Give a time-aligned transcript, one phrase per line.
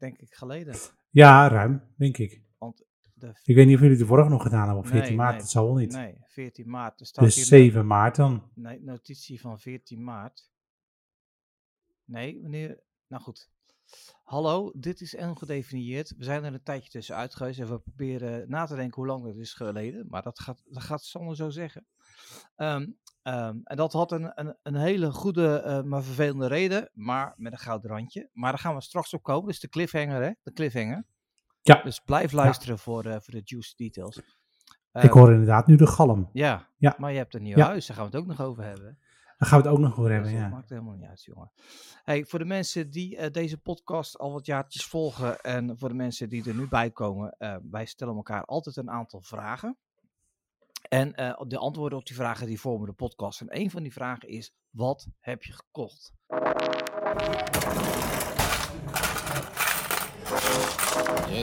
[0.00, 0.74] denk ik, geleden.
[1.10, 2.42] Ja, ruim, denk ik.
[2.58, 5.16] Want de, Ik weet niet of jullie de vorige nog gedaan hebben op 14 Nee,
[5.16, 5.30] maart.
[5.30, 5.40] nee.
[5.40, 5.92] Dat zal wel niet.
[5.92, 7.00] nee, 14 maart.
[7.00, 8.50] Er staat dus hier 7 maart dan.
[8.54, 10.50] Nee, notitie van 14 maart.
[12.04, 12.80] Nee, wanneer?
[13.08, 13.50] Nou goed.
[14.24, 16.14] Hallo, dit is ongedefinieerd.
[16.16, 19.24] We zijn er een tijdje tussenuit geweest en we proberen na te denken hoe lang
[19.24, 20.06] dat is geleden.
[20.08, 21.86] Maar dat gaat, dat gaat Sander zo zeggen.
[22.56, 22.86] Ehm,
[23.22, 26.90] ehm, en dat had een, een, een hele goede, eh, maar vervelende reden.
[26.92, 28.28] Maar met een gouden randje.
[28.32, 29.46] Maar daar gaan we straks op komen.
[29.48, 30.30] Dus de cliffhanger, hè?
[30.42, 31.04] De cliffhanger.
[31.62, 31.82] Ja.
[31.82, 34.16] Dus blijf luisteren voor, eh, voor de juice details.
[34.16, 34.24] ik
[34.92, 36.30] Ehm, hoor inderdaad nu de galm.
[36.32, 36.94] Ja, Ja.
[36.98, 37.66] maar je hebt een nieuw Ja.
[37.66, 37.86] huis.
[37.86, 38.98] Daar gaan we het ook nog over hebben.
[39.38, 40.32] Daar gaan we het ook nog over hebben.
[40.32, 40.48] dat Ja.
[40.48, 41.50] maakt helemaal niet uit, jongen.
[42.04, 45.94] Hey, voor de mensen die eh, deze podcast al wat jaartjes volgen en voor de
[45.94, 47.36] mensen die er nu bij komen,
[47.70, 49.78] wij stellen elkaar altijd een aantal vragen.
[50.90, 53.40] En eh, de antwoorden op die vragen die vormen de podcast.
[53.40, 56.12] En een van die vragen is, wat heb je gekocht?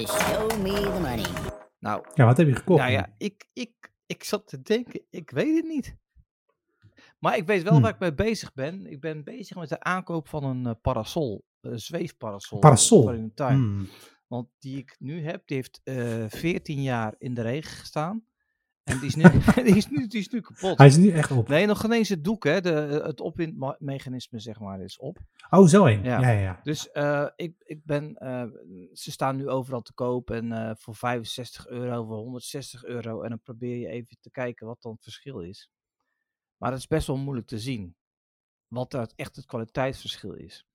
[0.07, 1.25] Show me the money.
[1.79, 2.79] Nou, ja, wat heb je gekocht?
[2.79, 5.97] nou ja, ik, ik, ik zat te denken, ik weet het niet.
[7.19, 7.81] Maar ik weet wel Hmm.
[7.81, 8.85] waar ik mee bezig ben.
[8.85, 12.59] Ik ben bezig met de aankoop van een eh, parasol, een zweefparasol.
[12.59, 13.01] Parasol.
[13.01, 13.57] Voor in de tuin.
[13.57, 13.87] Hmm.
[14.27, 18.25] Want die ik nu heb, die heeft eh 14 jaar in de regen gestaan.
[18.87, 19.23] En die is nu,
[19.63, 20.77] die is nu, die is nu kapot.
[20.77, 21.47] Hij is nu echt op.
[21.47, 22.61] Nee, nog geen eens het doek, hè.
[22.61, 25.19] De, het opwindmechanisme, zeg maar, is op.
[25.49, 26.03] Oh, zo heen.
[26.03, 26.19] Ja.
[26.19, 26.59] Ja, ja, ja.
[26.63, 28.45] Dus eh, ik, ik ben, eh,
[28.93, 33.21] ze staan nu overal te koop en eh, voor 65 euro, voor 160 euro.
[33.21, 35.69] En dan probeer je even te kijken wat dan het verschil is.
[36.57, 37.95] Maar dat is best wel moeilijk te zien.
[38.67, 40.65] Wat dat echt het kwaliteitsverschil is.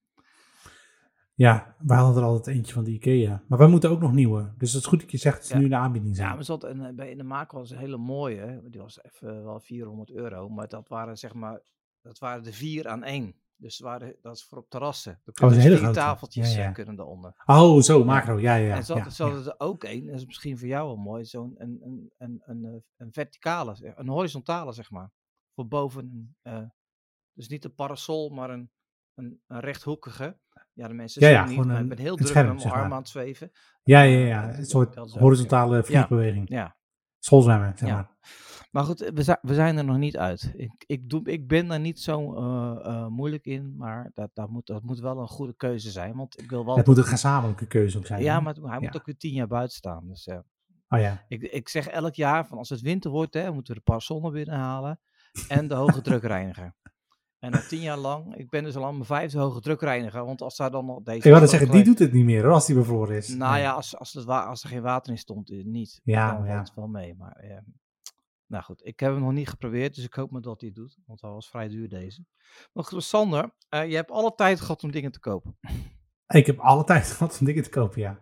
[1.34, 3.42] Ja, we hadden er altijd eentje van de Ikea.
[3.48, 4.52] Maar wij moeten ook nog nieuwe.
[4.58, 5.58] Dus het is goed dat je zegt dat ze Ja.
[5.58, 6.28] nu in de aanbieding zijn.
[6.28, 8.62] Ja, maar zat een, bij in de maak was een hele mooie.
[8.64, 10.48] Die was even wel 400 euro.
[10.48, 11.60] Maar dat waren zeg maar,
[12.00, 13.34] dat waren de vier aan één.
[13.56, 15.12] Dus waren, dat is voor op terrassen.
[15.12, 15.98] Er dat is kunnen een hele vier grote.
[16.00, 16.68] tafeltjes Ja, ja.
[16.68, 17.42] eh, kunnen eronder.
[17.46, 18.38] Oh, zo, macro.
[18.38, 18.76] Ja, ja, ja.
[18.76, 19.02] en ja.
[19.24, 22.42] hadden er ook één, dat is misschien voor jou wel mooi, zo'n een, een, een,
[22.44, 25.10] een, eh, een verticale, een horizontale zeg maar.
[25.54, 26.62] Voor boven, eh,
[27.32, 28.70] dus niet een parasol, maar een,
[29.14, 30.38] een, een rechthoekige.
[30.74, 32.54] Ja, de mensen Ja, ja, niet, gewoon maar een- ik ben heel druk scherm, met
[32.56, 32.92] mijn zeg arm maar.
[32.92, 33.50] aan het zweven.
[33.82, 34.46] Ja, ja, ja.
[34.46, 36.48] dat- Een soort horizontale vliegbeweging.
[36.48, 36.76] Ja,
[37.18, 37.94] Schoolzwemmen, zeg Ja.
[37.94, 38.10] maar.
[38.70, 40.52] Maar goed, we zijn, we zijn er nog niet uit.
[40.56, 44.48] Ik, ik, doe, ik ben daar niet zo eh, eh, moeilijk in, maar dat, dat,
[44.50, 46.16] moet, dat moet wel een goede keuze zijn.
[46.16, 46.76] Want ik wil wel.
[46.76, 48.22] Het moet een gezamenlijke keuze ook zijn.
[48.22, 48.98] ja, maar hij moet Ja.
[48.98, 50.08] ook weer tien jaar buiten staan.
[50.08, 50.38] Dus eh,
[50.88, 51.24] Oh ja.
[51.28, 54.20] ik, ik zeg elk jaar: van als het winter wordt, hè, moeten we de parasol
[54.20, 55.00] naar binnen halen.
[55.48, 56.74] En de hoge drukreiniger.
[57.42, 60.24] En al tien jaar lang, ik ben dus al aan mijn vijfde hoge drukreiniger.
[60.24, 61.28] Want als daar dan nog deze.
[61.28, 63.28] Ik is zeggen, die doet het niet meer hoor, als die bevroren is.
[63.28, 66.00] Nou ja, als, als, het als er geen water in stond, eh, niet.
[66.04, 66.54] Ja, dan ja.
[66.54, 67.14] valt het wel mee.
[67.14, 67.58] Maar eh,
[68.46, 70.78] nou goed, ik heb hem nog niet geprobeerd, dus ik hoop maar dat hij het
[70.78, 70.98] doet.
[71.06, 72.24] Want hij was vrij duur deze.
[72.72, 75.58] Maar goed, Sander, eh, je hebt alle tijd gehad om dingen te kopen.
[76.26, 78.18] Ik heb alle tijd gehad om dingen te kopen, ja.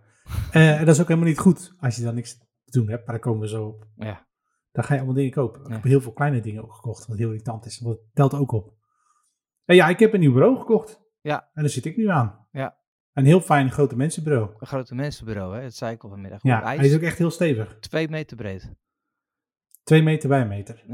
[0.50, 3.06] Eh, en dat is ook helemaal niet goed als je dan niks te doen hebt,
[3.06, 3.86] maar daar komen we zo op.
[3.96, 4.26] Ja,
[4.72, 5.60] Dan ga je allemaal dingen kopen.
[5.64, 7.78] Ik heb heel veel kleine dingen ook gekocht, wat heel irritant is.
[7.78, 8.78] Want dat telt ook op.
[9.74, 11.00] Ja, ik heb een nieuw bureau gekocht.
[11.20, 11.50] Ja.
[11.52, 12.46] En daar zit ik nu aan.
[12.50, 12.78] Ja.
[13.12, 14.54] Een heel fijn grote mensenbureau.
[14.58, 15.62] een grote mensenbureau, hè?
[15.62, 16.42] dat zei ik al vanmiddag.
[16.42, 17.78] Ja, hij hij is ook echt heel stevig.
[17.78, 18.72] twee meter breed.
[19.82, 20.84] Twee meter bij een meter.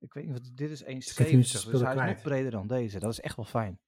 [0.00, 2.50] Ik weet niet, wat dit is 1,70, heb je hem dus hij is nog breder
[2.50, 2.98] dan deze.
[2.98, 3.80] Dat is echt wel fijn.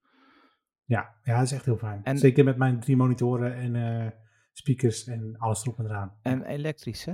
[0.84, 2.04] Ja, ja, dat is echt heel fijn.
[2.04, 4.10] En- Zeker met mijn drie monitoren en eh,
[4.52, 6.18] speakers en alles erop en eraan.
[6.22, 7.12] En elektrisch, hè?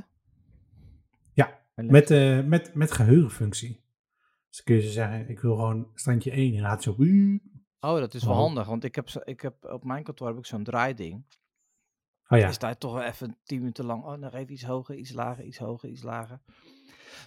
[1.33, 2.09] Ja, Elektrisch.
[2.09, 3.85] Met, eh, met, met geheugenfunctie.
[4.57, 6.91] Dus kun je ze zeggen, ik wil gewoon standje 1 en laat zo...
[7.81, 8.39] Oh, dat is wel Oh.
[8.39, 11.25] handig, want ik heb, ik heb op mijn kantoor heb ik zo'n draaiding.
[12.29, 12.49] Oh Ja.
[12.49, 15.45] Is daar toch wel even tien minuten lang, oh, nog even iets hoger, iets lager,
[15.45, 16.41] iets hoger, iets lager.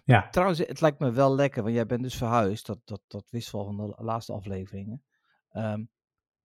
[0.03, 0.29] ja.
[0.29, 2.65] Trouwens, het lijkt me wel lekker, want jij bent dus verhuisd.
[2.65, 5.03] Dat, dat, dat wist wel van de la- laatste afleveringen.
[5.49, 5.83] Ehm,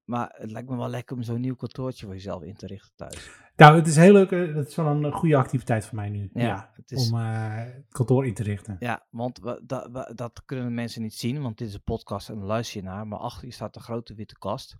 [0.05, 2.93] maar het lijkt me wel lekker om zo'n nieuw kantoortje voor jezelf in te richten
[2.97, 3.31] thuis.
[3.57, 4.31] Nou, het is heel leuk.
[4.31, 6.31] eh, Dat is wel een goede activiteit voor mij nu.
[6.33, 8.77] Ja, Ja, het is- om eh, het kantoor in te richten.
[8.79, 12.29] Ja, want we, dat, we- dat kunnen mensen niet zien, want dit is een podcast
[12.29, 13.07] en luister je naar.
[13.07, 14.77] Maar achter je staat een grote witte kast,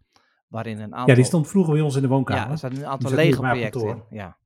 [0.49, 1.09] waarin een aantal...
[1.09, 2.51] Ja, die stond vroeger bij ons in de Ja, woonkamer.
[2.51, 4.03] er staan nu een aantal lege projecten in.
[4.11, 4.37] Ja,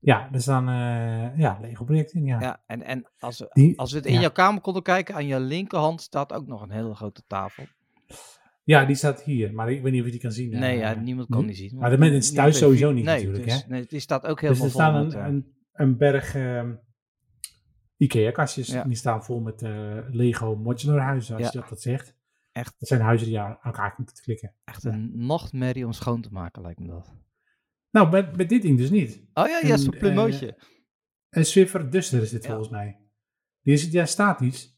[0.00, 2.24] Ja, er staan eh ja, Lego-projecten in.
[2.26, 2.40] Ja.
[2.40, 4.20] ja en, en als, we, Die, als we het in ja.
[4.20, 7.64] jouw kamer konden kijken, aan je linkerhand staat ook nog een hele grote tafel.
[8.68, 9.54] Ja, die staat hier.
[9.54, 10.50] Maar ik weet niet of je die kan zien.
[10.50, 11.46] Nee, eh, ja, niemand kan hm?
[11.46, 11.78] die zien.
[11.78, 13.68] Maar de mensen thuis sowieso niet nee, natuurlijk, dus, hè?
[13.68, 16.34] Nee, die staat ook Dus helemaal er vol staan met, een, eh, een, een berg
[16.34, 16.74] ehm,
[17.96, 18.66] Ikea-kastjes.
[18.68, 18.84] Ja.
[18.84, 21.50] Die staan vol met eh, Lego modular huizen, als Ja.
[21.52, 22.16] je dat, dat zegt.
[22.52, 22.74] Echt.
[22.78, 24.54] Dat zijn huizen die je aan elkaar moeten te klikken.
[24.64, 27.14] echt een nachtmerrie om schoon te maken, lijkt me dat.
[27.90, 29.22] Nou, met, met dit ding dus niet.
[29.34, 30.58] Oh ja, ja, zo'n plumootje.
[31.30, 32.48] Een Swiffer Duster is dit Ja.
[32.48, 32.96] volgens mij.
[33.62, 34.76] Die is ja, statisch.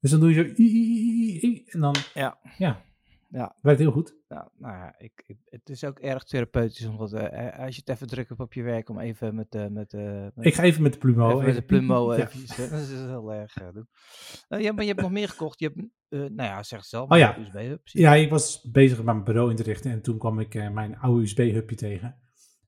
[0.00, 0.62] Dus dan doe je zo...
[0.62, 1.94] i- i- i- En dan...
[2.14, 2.38] Ja.
[2.58, 2.82] Ja.
[3.32, 3.56] Ja.
[3.62, 4.16] Werkt heel goed.
[4.28, 6.86] Ja, nou ja, ik, ik- het is ook erg therapeutisch.
[6.86, 9.50] Omdat, eh, eh, als je het even druk hebt op je werk om even met,
[9.50, 9.92] de met,
[10.34, 11.30] met, Ik ga even met de Plumo.
[11.30, 12.18] even met de Plumo Ja.
[12.56, 13.88] dat is heel erg doen.
[14.60, 15.60] Ja, maar je hebt nog meer gekocht.
[15.60, 17.10] Je hebt, nou ja, zeg het zelf.
[17.10, 17.38] Oh ja.
[17.38, 17.80] USB-hub.
[17.84, 20.96] Ja, ik was bezig met mijn bureau in te richten en toen kwam ik mijn
[20.98, 22.16] oude USB-hubje tegen.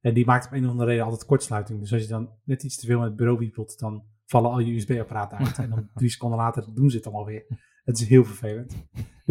[0.01, 1.81] En die maakt op een of andere reden altijd kortsluiting.
[1.81, 4.59] Dus als je dan net iets te veel met het bureau wiepelt, dan vallen al
[4.59, 5.59] je USB-apparaten uit.
[5.59, 7.45] en dan drie seconden later doen ze het dan alweer.
[7.85, 8.75] Het is heel vervelend.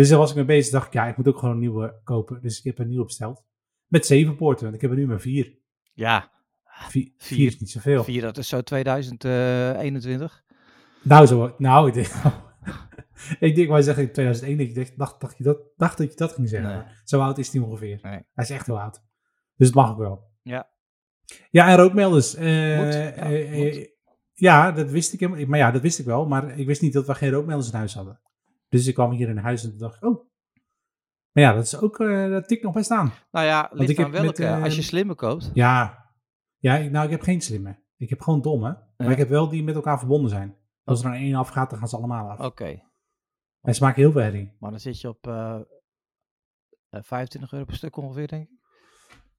[0.01, 0.71] Dus daar was ik mee bezig.
[0.71, 2.41] dacht ik, ja, ik moet ook gewoon een nieuwe kopen.
[2.41, 3.43] Dus ik heb een nieuwe besteld.
[3.87, 5.57] Met zeven poorten, want ik heb er nu maar vier.
[5.93, 6.31] Ja,
[6.63, 7.37] Vier, Vier.
[7.37, 8.03] vier is niet zoveel.
[8.03, 10.43] vier, dat is zo 2021.
[11.01, 12.07] Nou, zo, nou, ik denk,
[13.49, 16.17] ik denk, maar zeggen in 2001, dat je dacht, dacht, je dat, dacht dat je
[16.17, 16.71] dat ging zeggen.
[16.75, 16.83] Nee.
[17.03, 17.99] Zo oud is hij ongeveer.
[18.01, 18.11] Nee.
[18.33, 19.03] Hij is echt heel oud.
[19.55, 20.29] Dus het mag ook wel.
[20.41, 20.69] Ja.
[21.49, 22.35] Ja, en rookmelders.
[22.35, 23.89] eh, ja, eh, eh, moet.
[24.33, 25.45] ja, dat wist ik helemaal.
[25.45, 26.25] Maar ja, dat wist ik wel.
[26.25, 28.19] Maar ik wist niet dat we geen rookmelders in huis hadden.
[28.71, 30.29] Dus ik kwam hier in huis en toen dacht ik, oh.
[31.31, 33.11] Maar ja, dat is ook, eh dat tikt nog best aan.
[33.31, 34.63] Nou ja, ligt ik aan heb met, welke.
[34.63, 35.51] als je eh, slimme koopt.
[35.53, 36.05] Ja,
[36.57, 37.79] ja ik- nou, ik heb geen slimme.
[37.97, 38.83] Ik heb gewoon domme.
[38.97, 40.57] Maar ik heb wel die met elkaar verbonden zijn.
[40.83, 42.39] Als er aan één afgaat, dan gaan ze allemaal af.
[42.39, 42.81] Oké,
[43.61, 44.55] En ze maken heel veel herrie.
[44.59, 45.59] maar dan zit je op eh,
[46.89, 48.59] eh, 25 euro per stuk ongeveer, denk ik.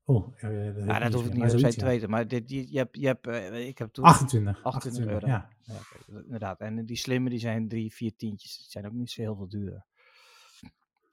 [0.04, 2.10] Oh, eh, dat, Ja, dat niet hoef ik niet zijn zoiets, te weten.
[2.10, 4.04] Maar dit, die, je hebt, je hebt, eh, ik heb toen...
[4.04, 4.62] 28.
[4.64, 5.26] 28 euro.
[5.26, 5.48] Ja.
[5.62, 5.74] Ja,
[6.24, 6.60] inderdaad.
[6.60, 8.56] En die slimme, die zijn drie, vier tientjes.
[8.58, 9.84] Die zijn ook niet zo heel veel duurder.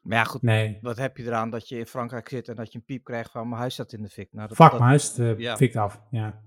[0.01, 0.41] Maar ja, goed.
[0.41, 0.77] Nee.
[0.81, 3.31] Wat heb je eraan dat je in Frankrijk zit en dat je een piep krijgt
[3.31, 4.33] van mijn huis staat in de fik?
[4.33, 5.55] Nou, dat, Fuck, dat- mijn huis uh, ja.
[5.57, 6.01] fikt af.
[6.11, 6.41] Ja.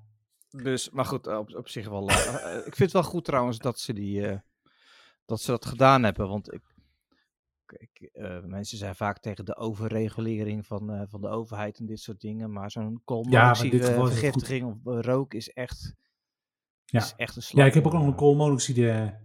[0.50, 2.09] Dus, maar goed, op, op zich wel.
[2.09, 4.39] eh, eh, ik vind het wel goed trouwens dat ze, die, eh,
[5.25, 6.29] dat, ze dat gedaan hebben.
[6.29, 6.62] Want ik,
[7.77, 12.01] ik, eh, mensen zijn vaak tegen de overregulering van, eh, van de overheid en dit
[12.01, 12.53] soort dingen.
[12.53, 15.95] Maar zo'n koolmonoxide het vergiftiging of eh, rook is echt,
[16.85, 16.99] Ja.
[17.01, 17.61] is echt een slag.
[17.63, 19.21] ja, ik heb ook nog een koolmonoxide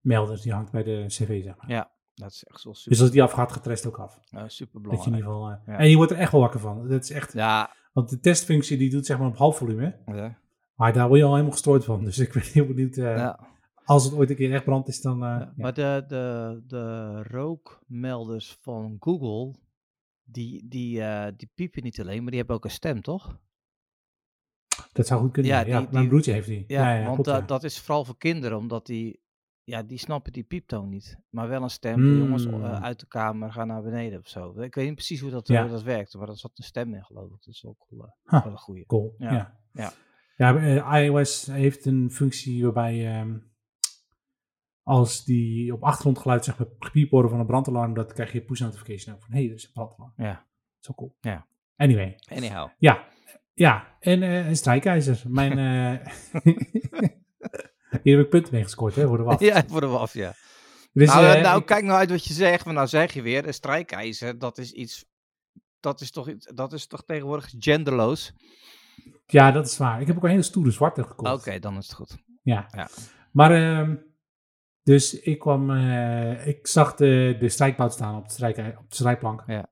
[0.00, 0.40] melder.
[0.42, 1.70] Die hangt bij de cv, zeg maar.
[1.70, 4.20] Ja, dat is echt zo super, Dus als die afgaat, gaat de rest ook af.
[4.30, 5.04] eh, super Dat je in belangrijk.
[5.06, 5.78] ieder geval, Ja.
[5.78, 6.88] En je wordt er echt wel wakker van.
[6.88, 9.96] Dat is echt, Ja, want de testfunctie die doet zeg maar op half volume.
[10.06, 10.38] ja,
[10.74, 12.04] Maar daar word je al helemaal gestoord van.
[12.04, 12.94] Dus ik ben heel benieuwd.
[12.94, 13.56] ja.
[13.88, 15.14] Als het ooit een keer echt brand is, dan...
[15.22, 15.52] eh, Ja, ja.
[15.56, 19.54] Maar de, de, de rookmelders van Google,
[20.22, 23.38] die, die, eh, die piepen niet alleen, maar die hebben ook een stem, toch?
[24.92, 25.52] Dat zou goed kunnen.
[25.52, 26.64] Ja, Ja, ja, die- mijn die- broertje heeft die.
[26.66, 27.44] Ja, ja, want klopt, da- ja.
[27.46, 29.20] dat is vooral voor kinderen, omdat die,
[29.64, 31.18] ja, die snappen die pieptoon niet.
[31.30, 32.64] Maar wel een stem van jongens Mm.
[32.64, 34.60] eh, uit de kamer, ga naar beneden of zo.
[34.60, 35.62] Ik weet niet precies hoe dat, Ja.
[35.62, 37.30] hoe dat werkt, maar er zat een stem in, geloof ik.
[37.30, 38.86] Dat is ook wel, een goeie.
[38.86, 39.14] Cool.
[39.18, 39.58] Ja, Ja.
[39.72, 39.92] ja.
[40.36, 43.38] Ja, iOS heeft een functie waarbij ehm,
[44.88, 48.60] als die op achtergrondgeluid zeg maar gepiep worden van een brandalarm, dat krijg je push
[48.60, 50.12] notification ook van hé, hey, er is een brandalarm.
[50.16, 50.46] Ja,
[50.78, 51.16] Zo cool.
[51.20, 51.46] Ja.
[51.76, 52.68] Anyway, anyhow.
[52.78, 53.04] ja.
[53.54, 55.22] Ja, en eh, een strijkijzer.
[55.28, 56.06] Mijn, eh
[58.02, 59.40] hier heb ik punten mee gescoord, hè, voor de waf.
[59.40, 60.32] Ja, voor de waf, ja.
[60.92, 63.12] Dus, nou, eh, eh, nou ik- kijk nou uit wat je zegt, maar nou zeg
[63.12, 65.04] je weer, een strijkijzer, dat is iets,
[65.80, 68.32] dat is toch, iets- dat is toch tegenwoordig genderloos?
[69.26, 70.00] ja, dat is waar.
[70.00, 71.62] Ik heb ook een hele stoere zwarte Oké, gekocht.
[71.62, 72.16] dan is het goed.
[72.42, 72.66] Ja.
[72.70, 72.88] Ja.
[73.32, 73.96] Maar, ehm,
[74.88, 78.94] dus ik kwam, eh, ik zag de, de strijkbout staan op de, strijk, op de
[78.94, 79.42] strijkplank.
[79.46, 79.70] Ja.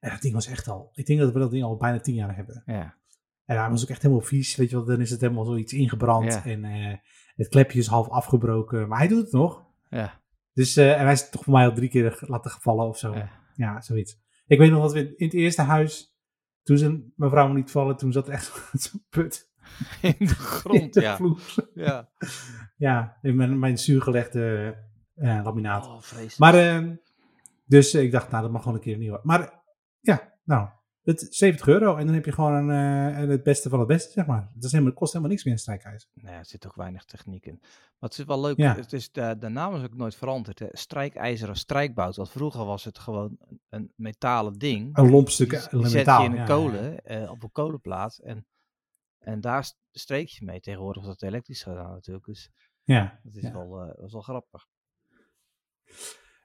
[0.00, 2.14] En dat ding was echt al, ik denk dat we dat ding al bijna tien
[2.14, 2.62] jaar hebben.
[2.66, 2.96] Ja,
[3.44, 4.84] En hij was ook echt helemaal vies, weet je wel.
[4.84, 6.44] Dan is het helemaal zoiets ingebrand Ja.
[6.44, 6.96] en eh,
[7.36, 8.88] het klepje is half afgebroken.
[8.88, 9.64] Maar hij doet het nog.
[9.90, 10.20] ja,
[10.52, 13.14] Dus, eh, en hij is toch voor mij al drie keer laten gevallen of zo.
[13.14, 13.30] Ja.
[13.54, 14.18] Ja, zoiets.
[14.46, 16.16] Ik weet nog dat we in het eerste huis,
[16.62, 19.45] toen ze mevrouw me niet vallen, toen zat echt zo'n put
[20.02, 21.16] in de in grond, de ja.
[21.16, 21.40] vloer.
[21.74, 22.08] ja.
[22.76, 24.74] Ja, in mijn, mijn zuurgelegde
[25.14, 25.86] eh, laminaat.
[25.86, 26.38] Oh, vreselijk.
[26.38, 26.94] Maar, ehm,
[27.66, 29.20] dus ik dacht, nou, dat mag gewoon een keer een nieuwe.
[29.22, 29.62] Maar
[30.00, 30.68] ja, nou,
[31.02, 34.12] het 70 euro en dan heb je gewoon een, eh, het beste van het beste,
[34.12, 34.50] zeg maar.
[34.54, 36.10] Dat is helemaal, het kost helemaal niks meer een strijkijzer.
[36.14, 37.58] Nee, er zit ook weinig techniek in.
[37.98, 38.74] Maar het is wel leuk, Ja.
[38.74, 40.58] het is de, de naam is ook nooit veranderd.
[40.58, 40.66] Hè.
[40.70, 44.96] Strijkijzer of strijkbout, want vroeger was het gewoon een, metalen ding.
[44.96, 46.22] Een lomp stuk eh, die zet metaal.
[46.22, 48.46] je in een ja, kolen, eh, op een kolenplaat en,
[49.26, 50.60] en daar st- streek je mee.
[50.60, 52.50] Tegenwoordig het elektrisch gedaan natuurlijk, dus
[52.84, 53.20] Ja.
[53.22, 53.52] dat is, Ja.
[53.52, 54.66] wel, eh, dat is wel grappig.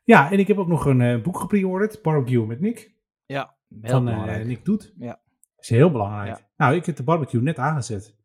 [0.04, 2.94] ja, en ik heb ook nog een eh, boek gepreorderd, Barbecue met Nick.
[3.26, 4.46] Ja, heel van eh, belangrijk.
[4.46, 4.94] Nick Doet.
[4.98, 5.22] Ja.
[5.58, 6.38] is heel belangrijk.
[6.38, 6.50] Ja.
[6.58, 8.16] Nou, ik heb de barbecue net aangezet.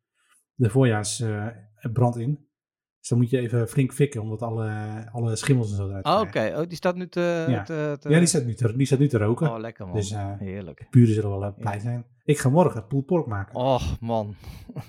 [0.54, 2.44] De voorjaarsbrand in.
[2.98, 4.68] Dus dan moet je even flink fikken, omdat alle,
[5.12, 7.44] alle schimmels en zo eruit Oh, Oké, oh, die staat nu te...
[7.48, 7.62] Ja.
[7.62, 9.50] te, te- Ja, die staat, nu te, die staat nu te roken.
[9.52, 9.94] Oh, lekker man.
[9.96, 10.86] Dus, eh, Heerlijk.
[10.90, 12.06] Buren zullen wel eh, blij zijn.
[12.26, 13.54] Ik ga morgen pulled pork maken.
[13.54, 14.34] Oh, man.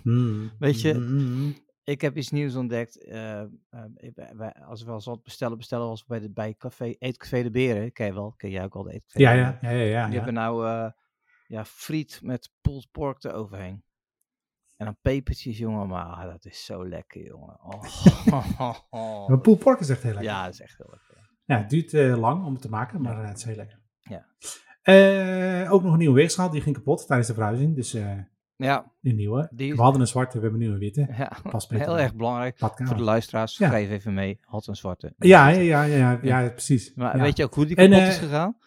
[0.03, 0.51] Mm.
[0.59, 1.55] Weet je, Mm, mm.
[1.83, 3.03] Ik heb iets nieuws ontdekt.
[3.03, 3.47] eh, eh,
[3.95, 7.43] ik- wij- wij- als we wat bestellen, bestellen we als bij, de, bij café, Eetcafé
[7.43, 7.91] de Beren.
[7.91, 8.33] Ken je wel?
[8.37, 9.77] Ken jij ook al de Eetcafé Ja, ja, ja, ja.
[9.83, 10.15] ja, Die ja.
[10.15, 10.91] hebben nou eh,
[11.47, 13.83] ja, friet met pulled pork eroverheen.
[14.75, 15.87] En dan pepertjes, jongen.
[15.87, 17.59] Maar dat is zo lekker, jongen.
[17.63, 17.83] Oh.
[19.27, 20.31] Maar pulled pork is echt heel lekker.
[20.31, 21.29] ja, dat is echt heel lekker.
[21.45, 23.79] Ja, het duurt eh, lang om het te maken, maar eh, het is heel lekker.
[23.99, 24.25] Ja.
[24.87, 27.75] Eh, ook nog een nieuwe weegschaal, die ging kapot tijdens de verhuizing.
[27.75, 28.11] Dus eh
[28.55, 29.49] Ja, een nieuwe.
[29.53, 31.07] Die- We hadden een zwarte, we hebben nu een witte.
[31.17, 31.31] ja.
[31.43, 32.59] Beter heel erg belangrijk.
[32.59, 32.87] badkamer.
[32.87, 33.67] Voor de luisteraars, Ja.
[33.67, 34.39] schrijf even mee.
[34.41, 35.13] Had een zwarte.
[35.17, 36.93] Ja, ja, ja, ja, ja, ja, precies.
[36.95, 38.57] Maar weet je ook hoe die En, kapot eh, is gegaan?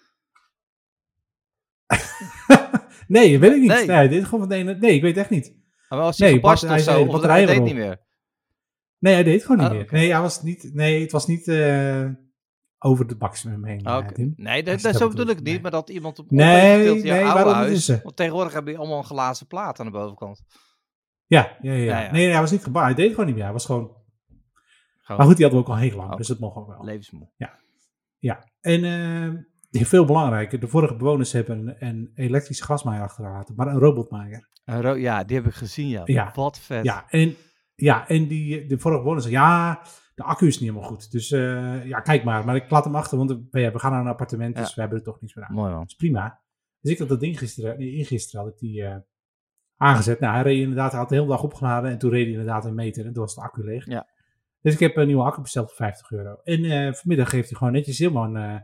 [3.09, 3.71] nee, dat weet ik niet.
[3.71, 3.87] Nee.
[3.87, 4.75] Nee, dit is gewoon van de ene.
[4.75, 5.55] Nee, ik weet echt niet.
[5.89, 7.05] Maar was hij nee, gebarst bad- of zo?
[7.05, 8.01] Of hij deed niet meer?
[8.99, 9.89] Nee, hij deed gewoon niet Oh, meer.
[9.91, 12.07] Nee, hij was niet, nee, het was niet eh,
[12.83, 13.85] over de maximum heen.
[13.87, 14.11] Ah, eh.
[14.13, 14.33] Tim.
[14.37, 15.45] Nee, dat, dat, zo bedoel ik niet.
[15.45, 15.61] nee.
[15.61, 17.73] Maar dat iemand op Nee, nee, jouw oude waarom huis.
[17.73, 18.01] is ze?
[18.03, 20.43] Want tegenwoordig heb je allemaal een glazen plaat aan de bovenkant.
[21.27, 21.85] Ja, ja, ja, ja.
[21.85, 22.11] Ja, ja.
[22.11, 22.87] Nee, nee, hij was niet gebaard.
[22.87, 23.45] Hij deed gewoon niet meer.
[23.45, 23.99] Hij was gewoon...
[25.01, 26.11] Gewoon Maar goed, die hadden we ook al heel lang.
[26.11, 26.17] Oh.
[26.17, 26.85] Dus dat mocht ook wel.
[26.85, 27.29] levensmoe.
[28.19, 28.45] Ja.
[28.61, 28.85] En
[29.71, 30.61] eh, veel belangrijker.
[30.61, 33.55] De vorige bewoners hebben een, een elektrisch grasmaaier achtergelaten.
[33.55, 34.49] Maar een robotmaaier.
[34.65, 36.03] Een ro- ja, die heb ik gezien, ja.
[36.05, 36.33] Ja.
[36.35, 36.85] Wat vet.
[36.85, 37.37] Ja, en,
[37.75, 39.81] ja, en die, de vorige bewoners zei, ja,
[40.21, 41.11] de accu is niet helemaal goed.
[41.11, 42.45] Dus eh, ja, kijk maar.
[42.45, 44.75] Maar ik laat hem achter, want we, we gaan naar een appartement, dus Ja.
[44.75, 45.55] we hebben er toch niets meer aan.
[45.55, 45.81] Mooi man.
[45.81, 46.41] Dat is prima.
[46.81, 48.97] Dus ik had dat ding gisteren, nee, ingisteren had ik die eh,
[49.77, 50.21] aangezet.
[50.21, 52.65] Nou, hij reed inderdaad, hij had de hele dag opgeladen en toen reed hij inderdaad
[52.65, 53.87] een meter en toen was de accu leeg.
[53.87, 54.07] Ja.
[54.63, 56.41] Dus ik heb een nieuwe accu besteld voor 50 euro.
[56.45, 58.63] En eh, vanmiddag geeft hij gewoon netjes helemaal een,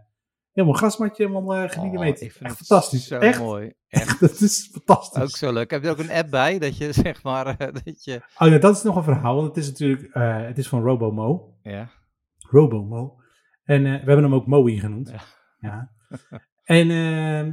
[0.57, 2.19] helemaal een grasmatje, helemaal uh, genieten Oh, mee.
[2.19, 3.07] Echt fantastisch.
[3.07, 3.73] Zo Echt, mooi.
[3.89, 5.23] echt, dat is fantastisch.
[5.23, 5.71] Ook zo leuk.
[5.71, 6.59] Heb je ook een app bij?
[6.59, 8.21] Dat je zeg maar, eh, dat je...
[8.39, 10.83] Oh ja, dat is nog een verhaal, want het is natuurlijk, eh, het is van
[10.83, 11.55] Robomo.
[11.63, 11.91] Ja.
[12.39, 13.21] Robomo.
[13.65, 15.09] En eh, we hebben hem ook Moe genoemd.
[15.09, 15.21] Ja.
[15.59, 15.91] Ja.
[16.79, 17.53] en ehm,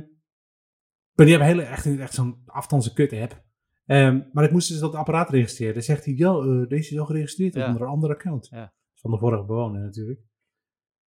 [1.13, 3.43] maar die hebben hele, echt, echt zo'n afstandse kut app.
[3.85, 5.73] Ehm, maar ik moest dus dat apparaat registreren.
[5.73, 6.33] Dan zegt hij, ja,
[6.67, 7.67] deze is al geregistreerd Ja.
[7.67, 8.47] onder een ander account.
[8.51, 8.73] Ja.
[8.93, 10.19] Van de vorige bewoner natuurlijk.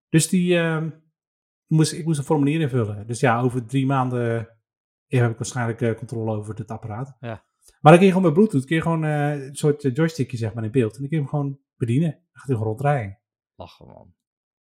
[0.09, 0.89] Dus die, ehm,
[1.73, 3.07] moest, ik moest een formulier invullen.
[3.07, 4.49] Dus ja, over drie maanden
[5.07, 7.17] heb ik waarschijnlijk eh, controle over het apparaat.
[7.19, 7.45] Ja.
[7.81, 10.37] Maar dan kun je gewoon met Bluetooth, kun je gewoon eh, een soort eh, joystickje
[10.37, 10.93] zeg maar in beeld.
[10.95, 12.11] En dan kun je hem gewoon bedienen.
[12.11, 13.19] Dan gaat hij gewoon rondrijden.
[13.55, 14.13] Lachen man.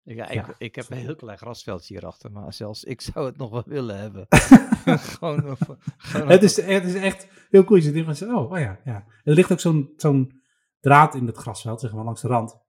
[0.05, 3.37] Ik, ja, ik, ik heb een heel klein grasveldje hierachter, maar zelfs ik zou het
[3.37, 4.27] nog wel willen hebben.
[4.87, 7.81] gewoon, op- gewoon Het is, het is echt heel cool.
[7.81, 9.05] Je zit van, oh, oh ja, ja.
[9.25, 10.43] Er ligt ook zo'n zo'n
[10.81, 12.61] draad in het grasveld, zeg maar, langs de rand.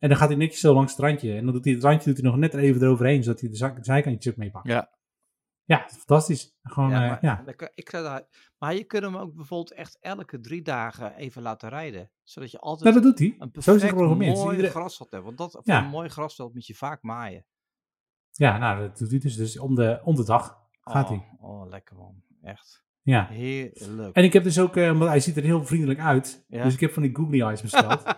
[0.00, 1.36] En dan gaat hij netjes zo langs het randje.
[1.36, 3.56] En dan doet hij het randje doet hij nog net even eroverheen, zodat hij de
[3.56, 4.68] zak- zijkantjes ook meepakt.
[4.68, 4.98] Ja.
[5.64, 6.54] Ja, fantastisch.
[6.62, 7.42] Gewoon, ja, ja, maar, ja.
[7.44, 11.14] dan kan- ik zou daar, maar je kunt hem ook bijvoorbeeld echt elke drie dagen
[11.14, 12.10] even laten rijden.
[12.22, 13.28] Zodat je altijd Nou, dat doet hij.
[13.38, 13.98] een Zo perfect.
[13.98, 15.24] Dus mooi iedereen- grasveld hebt.
[15.24, 15.84] Want dat, Ja.
[15.84, 17.46] een mooi grasveld moet je vaak maaien.
[18.32, 19.36] Ja, nou, dat doet hij dus.
[19.36, 21.36] Dus om de, om de dag gaat oh, hij.
[21.40, 22.22] Oh, lekker man.
[22.42, 22.84] Echt.
[23.02, 23.26] Ja.
[23.26, 24.16] Heerlijk.
[24.16, 26.44] En ik heb dus ook, eh, want hij ziet er heel vriendelijk uit.
[26.48, 26.64] Ja.
[26.64, 28.02] Dus ik heb van die googly eyes besteld.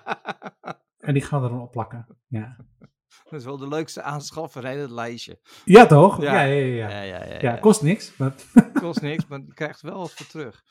[1.03, 2.07] en die gaan er dan op plakken.
[2.27, 2.57] Ja,
[3.31, 5.41] dat is wel de leukste aanschaf van het lijstje.
[5.65, 6.21] ja toch?
[6.23, 6.43] Ja.
[6.43, 7.57] Ja, ja, ja.
[7.57, 8.17] kost niks.
[8.17, 8.35] Maar
[8.73, 10.65] kost niks, maar je krijgt wel wat voor terug.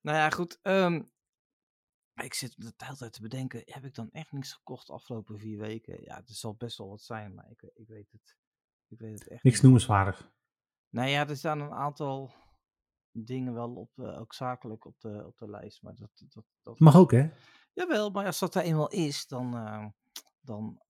[0.00, 0.58] Nou ja, goed.
[0.62, 1.02] ehm,
[2.14, 5.38] ik zit de hele tijd te bedenken, heb ik dan echt niks gekocht de afgelopen
[5.38, 6.02] vier weken?
[6.02, 8.36] Ja, het zal best wel wat zijn, maar ik, ik weet het.
[8.88, 9.64] Ik weet het echt niks niet.
[9.64, 10.30] noemenswaardig.
[10.88, 12.32] Nou ja, er staan een aantal
[13.12, 16.78] dingen wel op, eh, ook zakelijk op de, op de lijst, maar dat, dat, dat
[16.78, 17.28] Mag ook, hè?
[17.72, 19.86] Jawel, maar als dat er eenmaal is, dan, eh,
[20.40, 20.82] dan,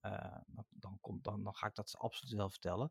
[0.70, 2.90] dan, komt, dan, dan ga ik dat absoluut wel vertellen.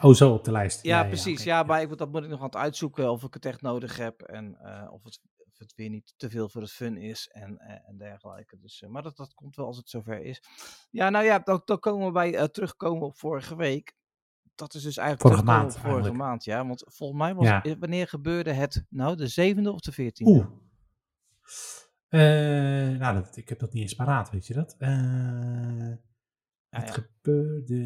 [0.00, 0.82] Oh, zo op de lijst.
[0.82, 1.42] Ja, precies.
[1.44, 3.62] Ja, maar ik, moet- dat moet ik nog aan het uitzoeken of ik het echt
[3.62, 6.96] nodig heb en eh, of, het, of het weer niet te veel voor het fun
[6.96, 8.58] is en, eh, en dergelijke.
[8.58, 10.42] Dus, maar dat, dat komt wel als het zover is.
[10.90, 13.94] Ja, nou ja, dan, dan komen we bij terugkomen op vorige week.
[14.54, 16.16] Dat is dus eigenlijk Vorige maand, vorige eigenlijk.
[16.16, 16.66] maand, ja.
[16.66, 17.62] Want volgens mij was Ja.
[17.78, 20.32] wanneer gebeurde het nou, de zevende of de veertiende?
[20.32, 20.46] Oeh.
[22.12, 24.74] Eh, nou, dat, ik heb dat niet eens paraat, weet je dat?
[24.78, 24.90] Eh,
[26.68, 26.92] het ja.
[26.92, 27.76] gebeurde...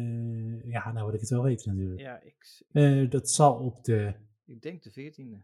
[0.65, 1.99] Ja, nou wil ik het wel weten natuurlijk.
[2.01, 4.13] Ja, ik, Eh, dat zal op de...
[4.45, 5.43] ik denk de veertiende.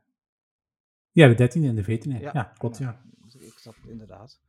[1.12, 2.22] Ja, de 13e en de 14e.
[2.22, 3.02] Ja, klopt, nou, ja.
[3.40, 4.42] Ik snap het inderdaad.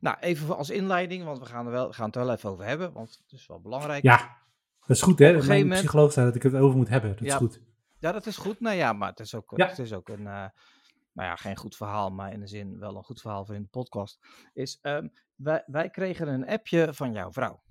[0.00, 2.64] Nou, even als inleiding, want we gaan, er wel, gaan het er wel even over
[2.64, 4.02] hebben, want het is wel belangrijk.
[4.02, 4.36] Ja,
[4.80, 5.24] dat is goed, hè?
[5.26, 7.10] Op een Mijn gegeven moment- psycholoog zei dat ik het over moet hebben.
[7.10, 7.36] Dat is Ja.
[7.36, 7.60] goed.
[7.98, 8.60] Ja, dat is goed.
[8.60, 9.66] Nou ja, maar het is ook, Ja.
[9.68, 10.26] het is ook een,
[11.16, 13.62] nou ja, geen goed verhaal, maar in de zin wel een goed verhaal voor in
[13.62, 14.18] de podcast.
[14.52, 17.62] Is, ehm, wij, wij kregen een appje van jouw vrouw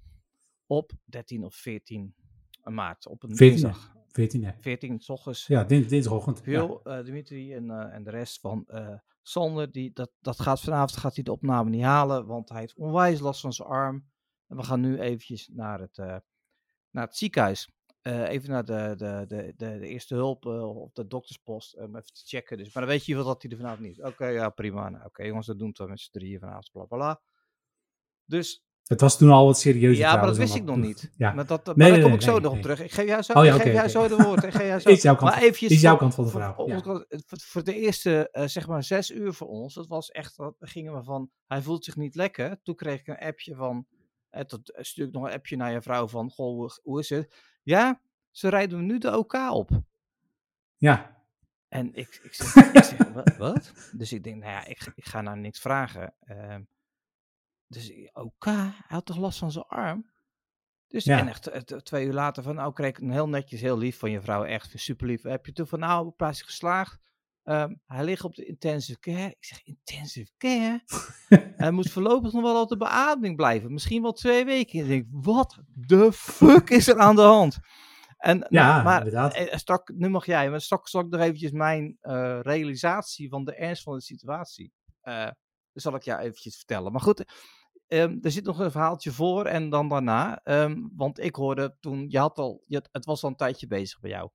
[0.66, 2.16] op 13 of 14
[2.64, 3.38] maart, op een 14e.
[3.38, 3.94] dinsdag.
[4.08, 4.60] 14e.
[4.60, 5.48] 14 's ochtends.
[5.48, 6.42] Ja, dins, dinsdagochtend.
[6.46, 6.52] Ja.
[6.52, 10.62] Wil eh, Dimitri en, eh, en de rest van eh Sander, die, dat, dat gaat
[10.62, 14.10] vanavond gaat hij de opname niet halen, want hij heeft onwijs last van zijn arm.
[14.48, 15.98] En we gaan nu eventjes naar het,
[16.90, 17.70] naar het ziekenhuis.
[18.06, 21.84] Eh, even naar de, de, de, de, de eerste hulp eh, of de dokterspost, om
[21.96, 22.58] even te checken.
[22.58, 22.74] Dus.
[22.74, 24.04] Maar dan weet je wel dat hij er vanavond niet is.
[24.04, 24.90] Oké, ja, prima.
[24.90, 27.22] Nou, Oké, jongens, dat doen we met z'n drieën vanavond, bla bla bla.
[28.26, 31.12] Dus Het was toen al wat serieuzer ja, maar dat wist ik nog wat- niet.
[31.18, 31.32] Ja.
[31.34, 32.80] Maar, dat, maar Nee, daar kom nee, ik zo nee, nog op terug.
[32.82, 34.44] Ik geef jou zo, Oh ja, ik geef jou zo de woord.
[34.44, 34.90] Ik geef jou zo.
[34.90, 36.82] Is jouw kant maar eventjes is jouw kant van de verhaal, voor- ja.
[37.28, 40.94] voor- de eerste, eh, zeg maar, zes uur voor ons, dat was echt, dat gingen
[40.96, 42.60] we van, hij voelt zich niet lekker.
[42.64, 43.86] Toen kreeg ik een appje van,
[44.30, 47.00] eh, tot, eh, stuur ik nog een appje naar je vrouw van, goh, hoe, hoe
[47.00, 47.54] is het?
[47.66, 49.70] Ja, ze rijden nu de OK op.
[50.78, 51.24] Ja,
[51.68, 53.74] En ik, ik zeg, ik zeg "Wa- wat?
[53.92, 56.16] Dus ik denk, nou ja, ik, ik ga nou niks vragen.
[56.20, 56.64] Ehm,
[57.68, 60.12] dus OK, hij had toch last van zijn arm?
[60.88, 61.20] Dus Ja.
[61.20, 64.00] en echt eh, twee uur later van, nou kreeg ik een heel netjes, heel lief
[64.00, 65.22] van je vrouw, echt super lief.
[65.24, 67.00] Heb je toen van, nou, operatie geslaagd?
[67.46, 69.28] Ehm, hij ligt op de intensive care.
[69.30, 70.84] Ik zeg, intensive care?
[71.58, 73.74] hij moet voorlopig nog wel op de beademing blijven.
[73.74, 74.80] Misschien wel twee weken.
[74.80, 77.58] En ik denk, wat de fuck is er aan de hand?
[78.18, 79.34] En, Ja, nou, maar inderdaad.
[79.34, 83.46] eh, Stak, nu mag jij, maar straks zal ik nog eventjes mijn eh, realisatie van
[83.46, 84.72] de ernst van de situatie.
[85.02, 85.28] eh
[85.74, 86.92] zal ik jou eventjes vertellen.
[86.92, 87.24] Maar goed,
[87.88, 90.40] ehm, er zit nog een verhaaltje voor en dan daarna.
[90.44, 94.00] ehm, want ik hoorde toen, je had al, je, het was al een tijdje bezig
[94.00, 94.30] bij jou.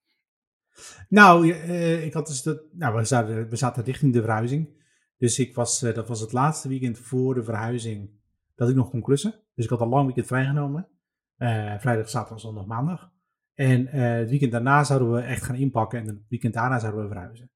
[1.09, 4.79] Nou, eh, ik had dus dat, nou we, zaten, we zaten richting de verhuizing.
[5.19, 8.11] Dus ik was, eh, dat was het laatste weekend voor de verhuizing
[8.55, 9.35] dat ik nog kon klussen.
[9.55, 10.89] Dus ik had al lang weekend vrijgenomen.
[11.37, 13.13] Eh, vrijdag, zaterdag, zondag, maandag.
[13.55, 17.09] En het weekend daarna zouden we echt gaan inpakken en het weekend daarna zouden we
[17.09, 17.51] verhuizen.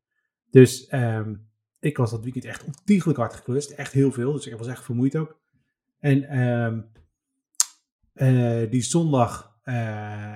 [0.51, 1.35] Dus ehm,
[1.79, 3.71] ik was dat weekend echt ontiegelijk hard geklust.
[3.71, 5.41] Echt heel veel, dus ik was echt vermoeid ook.
[5.99, 6.81] En ehm,
[8.13, 9.53] eh, die zondag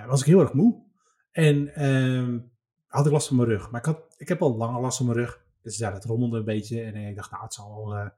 [0.06, 0.86] was ik heel erg moe.
[1.30, 2.38] En ehm,
[2.88, 3.70] had ik last van mijn rug.
[3.70, 5.44] Maar ik, had, ik heb al langer last van mijn rug.
[5.62, 6.82] Dus ja, dat rommelde een beetje.
[6.82, 7.96] En ik dacht, nou, het zal wel...
[7.96, 8.08] eh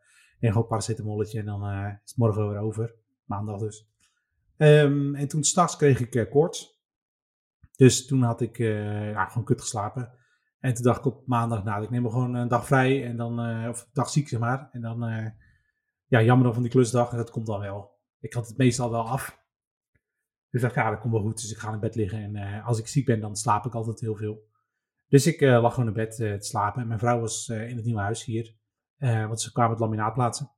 [0.40, 2.94] een gewoon paracetamolletje en dan eh, is het morgen weer over.
[3.24, 3.88] Maandag dus.
[4.56, 6.78] Ehm, en toen s'nachts kreeg ik eh, koorts.
[7.76, 10.12] Dus toen had ik ja, gewoon kut geslapen.
[10.58, 13.04] En toen dacht ik op maandag, nou, ik neem me gewoon een dag vrij.
[13.04, 14.68] En dan, of een dag ziek, zeg maar.
[14.72, 14.98] En dan,
[16.06, 17.10] ja, jammer dan van die klusdag.
[17.10, 17.98] En dat komt dan wel.
[18.20, 19.38] Ik had het meestal wel af.
[20.50, 21.40] Dus ik dacht, ja, dat komt wel goed.
[21.40, 22.36] Dus ik ga in bed liggen.
[22.36, 24.48] En als ik ziek ben, dan slaap ik altijd heel veel.
[25.10, 26.82] Dus ik eh, lag gewoon in bed eh, te slapen.
[26.82, 28.58] En mijn vrouw was eh, in het nieuwe huis hier.
[28.98, 30.50] Want ze kwamen het laminaat plaatsen.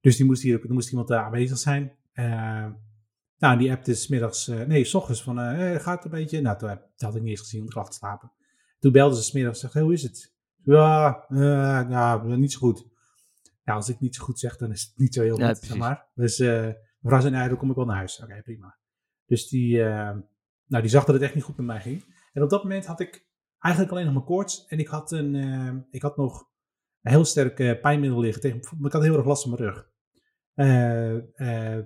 [0.00, 1.96] Dus die moest hier, er moest iemand aanwezig zijn.
[2.12, 2.66] Eh,
[3.38, 6.40] nou, die appte 's middags, nee, s ochtends van, eh, gaat het een beetje?
[6.40, 8.32] Nou, toen dat had ik niet eens gezien, want ik lag te slapen.
[8.78, 10.34] Toen belde ze 's middags, zegt, hey, hoe is het?
[10.64, 11.24] Ja,
[11.88, 12.86] ja, niet zo goed.
[13.64, 15.58] Ja, als ik niet zo goed zeg, dan is het niet zo heel Ja, goed,
[15.58, 16.06] zeg maar.
[16.14, 16.38] Dus
[17.00, 18.22] mevrouw zei, nee, dan kom ik wel naar huis.
[18.22, 18.76] Oké, prima.
[19.26, 20.16] Dus die, eh,
[20.66, 22.04] nou, die zag dat het echt niet goed met mij ging.
[22.36, 23.26] En op dat moment had ik
[23.58, 24.66] eigenlijk alleen nog mijn koorts.
[24.66, 26.48] En ik had, een, eh, ik had nog
[27.02, 28.42] een heel sterk eh, pijnmiddel liggen.
[28.42, 29.90] Tegen, ik had heel erg last van mijn rug.
[30.54, 31.78] Eh,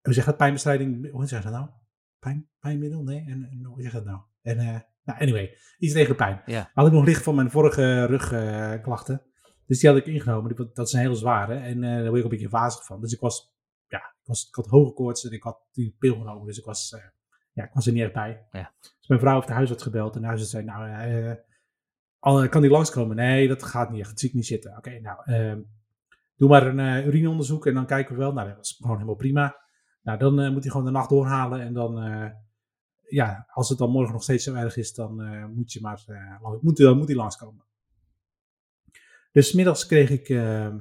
[0.00, 0.36] hoe zeg je dat?
[0.36, 1.10] Pijnbestrijding.
[1.10, 1.70] Hoe zeg je dat nou?
[2.18, 3.02] Pijn, pijnmiddel?
[3.02, 3.24] Nee.
[3.26, 4.20] En, en hoe zeg je dat nou?
[4.42, 4.56] En,
[5.04, 5.56] nou, anyway.
[5.78, 6.42] Iets tegen de pijn.
[6.46, 6.70] Ja.
[6.74, 9.22] Had ik nog liggen van mijn vorige rugklachten.
[9.66, 10.70] dus die had ik ingenomen.
[10.74, 11.54] Dat is een hele zware.
[11.54, 13.00] En daar word ik een beetje wazig van.
[13.00, 13.54] Dus ik was,
[13.86, 16.46] ja, ik, was, ik had hoge koorts en ik had die pil genomen.
[16.46, 16.96] Dus ik was,
[17.60, 18.46] ja, ik was er niet echt bij.
[18.52, 18.72] Ja.
[18.80, 20.14] Dus mijn vrouw heeft de huisarts gebeld.
[20.14, 21.32] En de huisarts zei, nou, eh,
[22.18, 23.16] al- kan die langskomen?
[23.16, 24.08] Nee, dat gaat niet echt.
[24.10, 24.76] Dat zie ik niet zitten.
[24.76, 25.60] Oké, nou, ehm,
[26.36, 28.32] doe maar een eh, urineonderzoek en dan kijken we wel.
[28.32, 29.56] Nou, dat was gewoon helemaal prima.
[30.02, 31.60] Nou, dan eh, moet hij gewoon de nacht doorhalen.
[31.60, 32.30] En dan, eh,
[33.08, 36.02] ja, als het dan morgen nog steeds zo erg is, dan eh, moet je maar,
[36.06, 37.64] eh, lang- moet, dan moet hij langskomen.
[39.32, 40.74] Dus middags kreeg ik eh,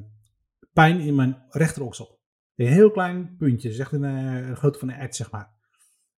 [0.74, 2.20] pijn in mijn rechteroksel.
[2.56, 5.50] Een heel klein puntje, zeg een, eh, een grootte van een ert, zeg maar.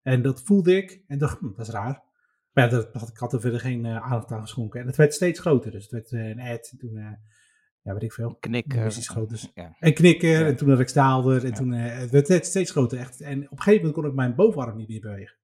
[0.02, 2.08] En dat voelde ik en dacht, hm, dat is raar.
[2.52, 4.80] Maar ja, dat, ik had er verder geen eh, aandacht aan geschonken.
[4.80, 5.70] En het werd steeds groter.
[5.70, 6.70] Dus het werd eh, een ert.
[6.70, 7.12] En toen, eh,
[7.82, 8.36] ja, weet ik veel.
[8.40, 8.72] Knik.
[8.72, 9.50] Hoe is die groot dus?
[9.54, 9.76] Ja.
[9.78, 10.40] En knikker.
[10.40, 10.46] Ja.
[10.46, 11.44] En toen had ik staalder.
[11.44, 12.98] En toen het werd het steeds groter.
[12.98, 13.20] Echt.
[13.20, 15.38] En op een gegeven moment kon ik mijn bovenarm niet meer bewegen.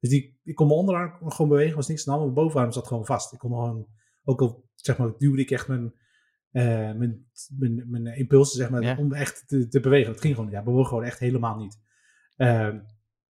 [0.00, 1.76] Dus die, ik kon mijn onderarm gewoon bewegen.
[1.76, 2.34] was niks aan de hand.
[2.34, 3.32] Mijn bovenarm zat gewoon vast.
[3.32, 3.86] Ik kon gewoon,
[4.24, 5.94] ook al zeg maar, duwde ik echt mijn,
[6.50, 7.26] mijn,
[7.58, 10.12] mijn, mijn impulsen zeg maar, om echt te, te bewegen.
[10.12, 10.50] Dat ging gewoon.
[10.50, 11.78] Ja, bewoog gewoon echt helemaal niet.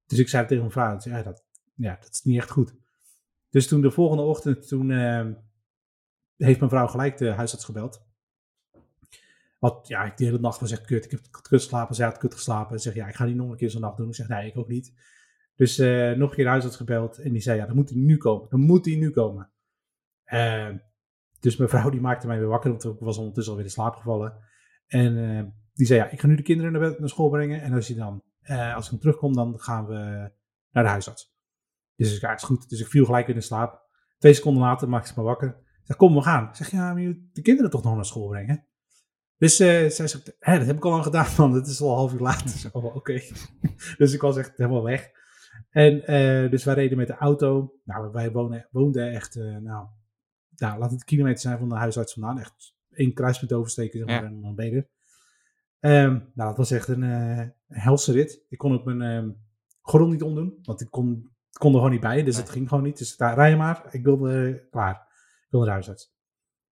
[0.05, 2.75] Ehm, dus ik zei tegen mijn vrouw, ja, dat, ja, dat is niet echt goed.
[3.51, 5.33] Dus toen de volgende ochtend, toen ehm,
[6.37, 8.07] heeft mijn vrouw gelijk de huisarts gebeld.
[9.59, 11.05] Wat, ja, ik de hele nacht was echt kut.
[11.05, 12.77] Ik heb kut geslapen, zij had kut geslapen.
[12.77, 14.09] Ze zegt, ja, ik ga niet nog een keer zo'n nacht doen.
[14.09, 14.93] Ik zeg, nee, ik ook niet.
[15.57, 17.19] Dus eh, nog een keer de huisarts gebeld.
[17.19, 18.49] En die zei, ja, dan moet hij nu komen.
[18.51, 19.51] Dan moet hij nu komen.
[20.25, 20.77] Ehm,
[21.41, 23.95] dus mijn vrouw die maakte mij weer wakker, want ik was ondertussen alweer in slaap
[23.95, 24.39] gevallen.
[24.87, 27.63] En eh, die zei, ja, ik ga nu de kinderen naar, naar school brengen.
[27.63, 29.95] En als, je dan, eh, als ik dan terugkom, dan gaan we
[30.71, 31.33] naar de huisarts.
[31.97, 32.69] Dus ik ja, is goed.
[32.69, 33.83] Dus ik viel gelijk weer in slaap.
[34.19, 35.49] Twee seconden later maakte ze me wakker.
[35.49, 36.49] Ik zeg, kom, we gaan.
[36.49, 38.67] Ik zeg, ja, maar je moet de kinderen toch nog naar school brengen?
[39.37, 41.53] Dus eh, zij zegt, hè, dat heb ik al lang gedaan, man.
[41.53, 42.47] Het is al een half uur later.
[42.47, 43.21] Ik zeg, oh, oké.
[43.99, 45.11] dus ik was echt helemaal weg.
[45.71, 47.75] En eh, dus wij reden met de auto.
[47.85, 49.87] Nou, wij wonen, woonden echt, nou,
[50.57, 52.39] nou, laat het kilometer zijn van de huisarts vandaan.
[52.39, 54.27] Echt één kruispunt oversteken, zeg maar, Ja.
[54.27, 54.89] en dan ben je
[55.85, 58.45] Ehm, nou, dat was echt een, eh, helse rit.
[58.49, 59.31] Ik kon ook mijn ehm
[59.81, 62.23] gordel niet omdoen, want ik kon, kon er gewoon niet bij.
[62.23, 62.43] Dus Nee.
[62.43, 62.99] het ging gewoon niet.
[62.99, 63.87] Dus daar, rij je maar.
[63.91, 64.95] Ik wilde, eh, klaar.
[65.45, 66.15] Ik wilde de huisarts.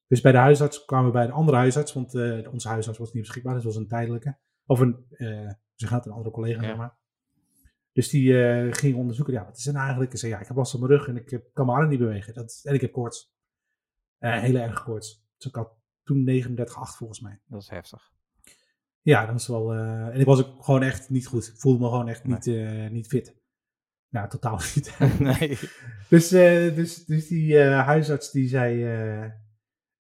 [0.07, 3.12] Dus bij de huisarts kwamen we bij de andere huisarts, want eh, onze huisarts was
[3.12, 3.55] niet beschikbaar.
[3.55, 4.38] Dus was een tijdelijke.
[4.66, 5.07] Of een,
[5.75, 6.66] ze gaat een andere collega, Ja.
[6.68, 6.96] zeg maar.
[7.92, 8.33] Dus die
[8.75, 10.12] ging onderzoeken, ja, wat is er nou eigenlijk?
[10.12, 11.88] Ik zei, ja, ik heb last van mijn rug en ik heb- kan mijn arm
[11.88, 12.35] niet bewegen.
[12.35, 13.35] Dat, en ik heb koorts.
[14.18, 15.27] Heel erg koorts.
[15.37, 15.72] Dus ik had
[16.03, 17.40] toen 39,8 volgens mij.
[17.46, 18.12] Dat is heftig.
[19.02, 19.72] Ja, dat was wel.
[19.72, 21.46] eh, en ik was ook gewoon echt niet goed.
[21.46, 23.36] Ik voelde me gewoon echt niet, eh, niet fit.
[24.08, 24.98] Nou, totaal niet.
[25.18, 25.58] nee.
[26.08, 28.82] dus, eh, dus, dus die huisarts die zei.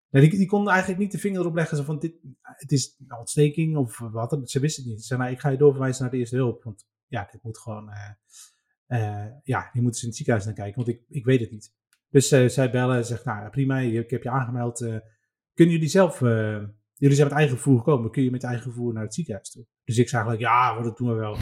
[0.10, 1.78] nou, die, die kon eigenlijk niet de vinger erop leggen.
[1.78, 4.30] Zo van: dit, het is een ontsteking of wat.
[4.30, 4.48] dan.
[4.48, 5.00] Ze wist het niet.
[5.00, 6.64] Ze zei: nou, ik ga je doorverwijzen naar de eerste hulp.
[6.64, 7.90] Want ja, dit moet gewoon.
[9.44, 10.76] ja, die moeten ze in het ziekenhuis naar kijken.
[10.76, 11.74] Want ik, ik weet het niet.
[12.10, 14.80] Dus zij bellen en zegt: Nou, prima, ik heb je aangemeld.
[15.54, 16.22] kunnen jullie zelf.
[17.02, 18.12] Jullie zijn met eigen vervoer gekomen.
[18.12, 19.66] Kun je met eigen vervoer naar het ziekenhuis toe?
[19.84, 21.34] Dus ik zei eigenlijk: Ja, maar dat doen we wel.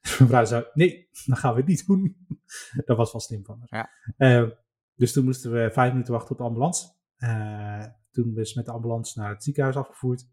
[0.00, 2.26] Dus Mijn vrouw zei: Nee, dat gaan we niet doen.
[2.84, 3.90] dat was wel slim van haar.
[4.16, 4.42] Ja.
[4.42, 4.50] Eh,
[4.94, 6.94] dus toen moesten we vijf minuten wachten op de ambulance.
[7.16, 10.28] Eh, toen is met de ambulance naar het ziekenhuis afgevoerd.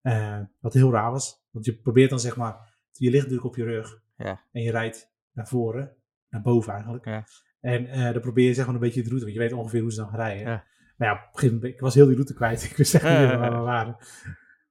[0.00, 1.46] Eh, wat heel raar was.
[1.50, 2.76] Want je probeert dan zeg maar.
[2.92, 4.02] Je ligt natuurlijk op je rug.
[4.16, 4.40] Ja.
[4.52, 5.96] En je rijdt naar voren.
[6.28, 7.04] Naar boven eigenlijk.
[7.04, 7.24] Ja.
[7.60, 9.24] En eh, dan probeer je zeg maar een beetje de route.
[9.24, 10.64] Want je weet ongeveer hoe ze dan gaan rijden.
[10.98, 12.62] Nou ja, op een gegeven moment, ik was heel die route kwijt.
[12.70, 13.96] Ik wist echt niet meer waar we waren.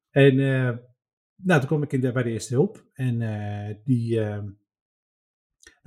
[0.10, 0.78] En eh,
[1.36, 2.86] nou, toen kwam ik in de, bij de eerste hulp.
[2.94, 4.44] En eh, die, eh,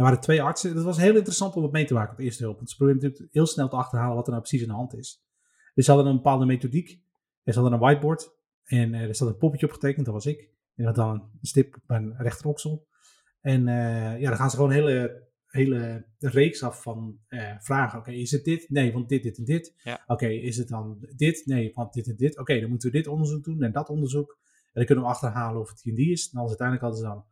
[0.00, 0.74] er waren twee artsen.
[0.74, 2.56] Dat was heel interessant om het mee te maken op de eerste hulp.
[2.56, 4.94] Want ze probeerden natuurlijk heel snel te achterhalen wat er nou precies aan de hand
[4.94, 5.24] is.
[5.74, 7.02] Dus ze hadden een bepaalde methodiek.
[7.42, 8.38] En ze hadden een whiteboard.
[8.64, 10.48] En eh, er zat een poppetje op getekend, dat was ik.
[10.74, 12.88] En had dan een stip op mijn rechteroksel.
[13.40, 17.98] En eh, ja, dan gaan ze gewoon hele, hele reeks af van eh, vragen.
[17.98, 18.70] Oké, is het dit?
[18.70, 19.74] Nee, want dit, dit en dit.
[19.84, 20.04] Ja.
[20.06, 21.42] Oké, is het dan dit?
[21.46, 22.38] Nee, want dit en dit.
[22.38, 24.38] Oké, dan moeten we dit onderzoek doen en dat onderzoek.
[24.64, 26.24] En dan kunnen we achterhalen of het die en die is.
[26.24, 27.24] En dan uiteindelijk hadden ze dan,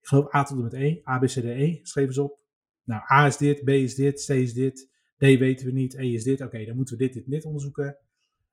[0.00, 2.40] ik geloof A tot en met E, A, B, C, D, E, schreven ze op.
[2.84, 6.12] Nou, A is dit, B is dit, C is dit, D weten we niet, E
[6.12, 6.40] is dit.
[6.40, 7.96] Oké, dan moeten we dit, dit en dit onderzoeken.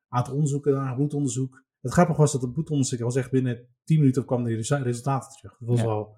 [0.09, 1.63] Aantal onderzoeken, dan bloedonderzoek.
[1.81, 5.31] Het grappige was dat het bloedonderzoek was echt binnen 10 minuten kwam de resu- resultaten
[5.37, 5.57] terug.
[5.59, 5.85] Dat was Ja.
[5.85, 6.15] wel,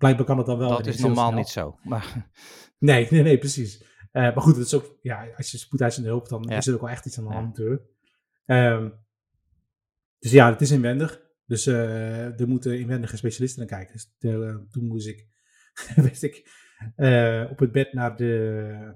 [0.00, 0.68] blijkbaar kan het dan wel.
[0.68, 1.38] Dat is normaal snel.
[1.38, 1.78] niet zo.
[1.82, 2.30] Maar
[2.78, 3.84] Nee, nee, nee, precies.
[4.12, 6.56] Eh, maar goed, het is ook, ja, als je spoedeisende hulp, dan Ja.
[6.56, 7.82] is er ook wel echt iets aan de hand natuurlijk.
[8.46, 8.90] Ehm,
[10.18, 11.20] dus ja, het is inwendig.
[11.46, 13.92] Dus eh, er moeten inwendige specialisten naar kijken.
[13.92, 15.26] Dus eh, toen moest ik,
[16.08, 16.36] wist ik,
[17.50, 18.94] op het bed naar de,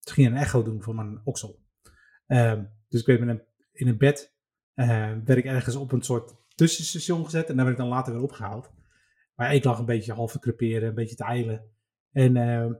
[0.00, 1.62] gingen een echo doen voor mijn oksel.
[2.26, 4.34] Ehm, dus ik werd in een, in een bed,
[5.24, 8.22] werd ik ergens op een soort tussenstation gezet en daar werd ik dan later weer
[8.22, 8.72] opgehaald.
[9.34, 11.70] Maar ik lag een beetje half te creperen, een beetje te eilen.
[12.12, 12.72] En ehm,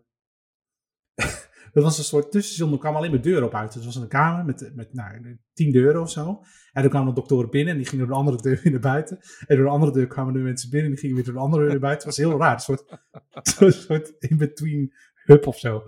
[1.73, 3.73] dat was een soort tussenstation, er kwamen alleen maar deuren op uit.
[3.73, 6.43] Dus het was een kamer met, met nou, tien deuren of zo.
[6.73, 9.19] En er kwamen doktoren binnen en die gingen door de andere deur weer naar buiten.
[9.47, 11.41] En door de andere deur kwamen de mensen binnen en die gingen weer door de
[11.41, 12.09] andere deur naar buiten.
[12.09, 15.75] Het was heel raar, een soort, soort in-between hub of zo.
[15.75, 15.81] En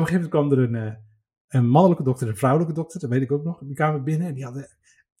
[0.00, 0.94] op een gegeven moment kwam er een, eh,
[1.48, 3.58] een mannelijke dokter en een vrouwelijke dokter, dat weet ik ook nog.
[3.58, 4.68] Die kwamen binnen en die hadden...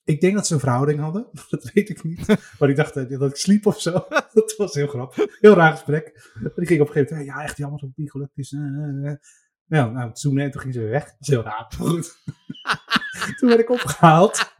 [0.04, 2.26] Ik denk dat ze een verhouding hadden, dat weet ik niet.
[2.58, 3.92] Maar ik dacht eh, dat ik sliep of zo.
[4.32, 5.38] Dat was heel grappig.
[5.40, 6.30] Heel raar gesprek.
[6.34, 8.52] En die ging op een gegeven moment, ja, echt jammer dat het niet gelukt is.
[8.52, 9.16] eh, eh, eh.
[9.66, 11.04] Nou, nou, toen, en toen ging ze weer weg.
[11.04, 11.72] Dat heel raar.
[11.78, 12.16] Goed.
[13.38, 14.54] toen werd ik opgehaald.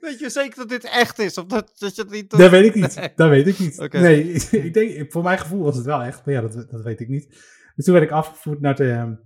[0.00, 1.38] weet je zeker dat dit echt is?
[1.38, 2.30] Of dat, dat je het niet...
[2.30, 2.94] Dat weet ik niet.
[2.96, 3.12] Nee.
[3.16, 3.92] Dat weet ik niet.
[3.92, 6.24] Nee, ik denk, voor mijn gevoel was het wel echt.
[6.24, 7.28] Maar ja, dat, dat weet ik niet.
[7.74, 9.18] Dus toen werd ik afgevoerd naar de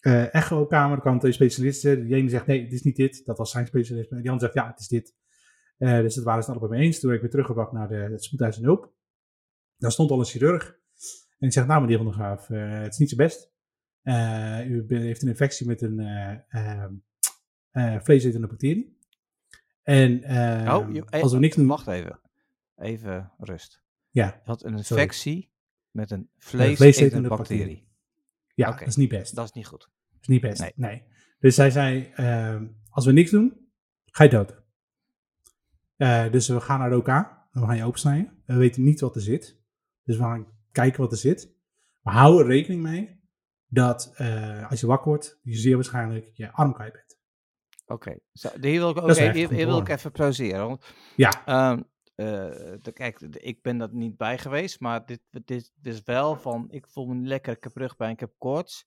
[0.00, 0.94] ehm, eh echo-kamer.
[0.96, 2.06] Er kwamen twee specialisten.
[2.06, 3.24] Die ene zegt, nee, het is niet dit.
[3.24, 4.16] Dat was zijn specialisme.
[4.16, 5.14] En die andere zegt, ja, het is dit.
[5.78, 7.00] Eh, dus dat waren ze het allebei mee eens.
[7.00, 8.92] Toen werd ik weer teruggebracht naar de, het spoedhuis en hulp.
[9.76, 10.66] Daar stond al een chirurg.
[11.28, 13.50] En die zegt, nou meneer Van der Graaf, eh, het is niet zo best.
[14.02, 16.84] Eh, u heeft een infectie met een eh eh,
[17.70, 18.98] eh, vleesetende bacterie.
[19.82, 21.66] En eh, Oh, je- eh, als we niks doen...
[21.66, 22.20] Wacht even.
[22.76, 23.82] Even rust.
[24.10, 25.02] Ja, Je had een Sorry.
[25.02, 25.52] infectie
[25.90, 27.58] met een vleesetende vleesetende bacterie.
[27.64, 27.87] bacterie.
[28.58, 29.34] Ja dat is niet best.
[29.34, 29.80] Dat is niet goed.
[29.80, 30.60] Dat is niet best.
[30.60, 30.72] Nee.
[30.76, 31.02] Nee.
[31.40, 33.68] Dus zij zei, ehm, als we niks doen,
[34.04, 34.62] ga je dood.
[35.96, 37.08] Eh, dus we gaan naar de OK.
[37.08, 38.42] En we gaan je opensnijden.
[38.46, 39.56] We weten niet wat er zit.
[40.04, 41.52] Dus we gaan kijken wat er zit.
[42.02, 43.20] Maar hou er rekening mee
[43.68, 47.18] dat eh, als je wakker wordt, je zeer waarschijnlijk je arm kwijt bent.
[47.86, 48.18] Oké.
[48.32, 50.66] Zo, Hier wil ik hier, hier wil ik even pauzeren.
[50.66, 50.84] Want
[51.16, 51.82] Ja, Ehm,
[52.18, 52.26] eh,
[52.82, 56.36] de- kijk, de- ik ben dat niet bij geweest, maar dit, dit, dit is wel
[56.36, 58.86] van, ik voel me niet lekker, ik heb rugpijn, ik heb koorts.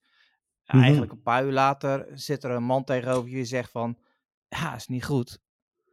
[0.66, 0.78] Mhm.
[0.82, 3.98] Eigenlijk een paar uur later zit er een man tegenover je die zegt van,
[4.48, 5.38] ja, is niet goed.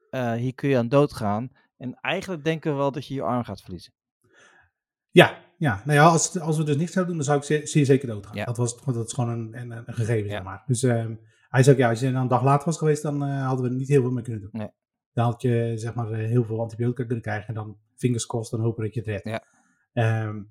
[0.10, 1.50] Eh, hier kun je aan doodgaan.
[1.78, 3.94] En eigenlijk denken we wel dat je je arm gaat verliezen.
[5.12, 5.82] ja, ja.
[5.86, 8.08] Nou ja, als, als we dus niks zouden doen, dan zou ik zeer, zeer zeker
[8.08, 8.36] doodgaan.
[8.36, 8.46] Ja.
[8.46, 10.32] Dat, was, dat is gewoon een, een, een gegeven, Ja.
[10.32, 10.64] zeg maar.
[10.66, 11.16] Dus ehm,
[11.50, 13.70] hij zei ook, ja, als je dan een dag later was geweest, dan eh, hadden
[13.70, 14.50] we niet heel veel meer kunnen doen.
[14.54, 14.70] Nee.
[15.20, 18.52] Dan had je, zeg maar, eh, heel veel antibiotica kunnen krijgen en dan fingers crossed,
[18.58, 19.24] dan hopen dat je het redt.
[19.24, 19.44] Ja.
[19.94, 20.42] Ehm,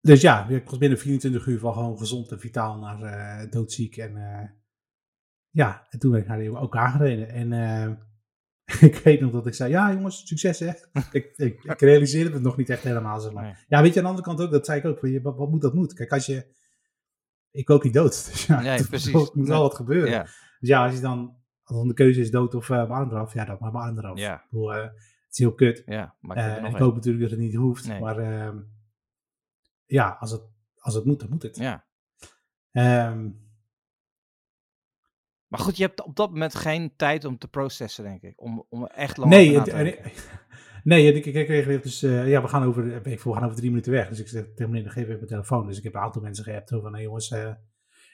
[0.00, 3.96] dus ja, ik was binnen 24 uur van gewoon gezond en vitaal naar eh, doodziek.
[3.96, 4.48] En eh,
[5.50, 7.28] ja, en toen ben ik naar de OK gereden.
[7.28, 7.52] En
[8.88, 10.72] ik weet nog dat ik zei, ja jongens, succes hè.
[11.12, 13.42] ik, ik, ik realiseerde het nog niet echt helemaal, zeg maar.
[13.44, 13.54] Nee.
[13.68, 15.50] Ja, weet je, aan de andere kant ook, dat zei ik ook, van, wat, wat
[15.50, 15.94] moet dat moet?
[15.94, 16.54] Kijk, als je,
[17.50, 18.24] ik wil ook niet dood.
[18.32, 19.12] Dus ja, Nee, er precies.
[19.12, 19.66] moet wel- moet wel Nee.
[19.68, 20.10] wat gebeuren.
[20.10, 20.22] Ja,
[20.60, 23.44] Dus ja, als je dan, als dan de keuze is dood of uh, eraf, ja,
[23.44, 24.18] dan maar arm eraf.
[24.18, 24.94] ja, Ik bedoel, eh, het
[25.30, 25.82] is heel kut.
[25.86, 26.14] ja.
[26.20, 28.00] Maar Eh, ik hoop natuurlijk dat het niet hoeft, Nee.
[28.00, 28.58] maar ehm,
[29.86, 30.42] ja, als het,
[30.78, 31.56] als het moet, dan moet het.
[31.56, 31.84] Ja.
[32.72, 33.28] Ehm,
[35.48, 38.40] Maar goed, je hebt op dat moment geen tijd om te processen, denk ik.
[38.40, 39.76] Om, om echt lang nee, over te
[40.84, 43.56] nee, en ik, ik, ik kreeg dus, ja, we gaan over, ik we gaan over
[43.56, 44.08] drie minuten weg.
[44.08, 45.66] Dus ik zeg tegen meneer, geef even mijn telefoon.
[45.66, 47.48] Dus ik heb een aantal mensen geappt zo van, nee jongens, eh,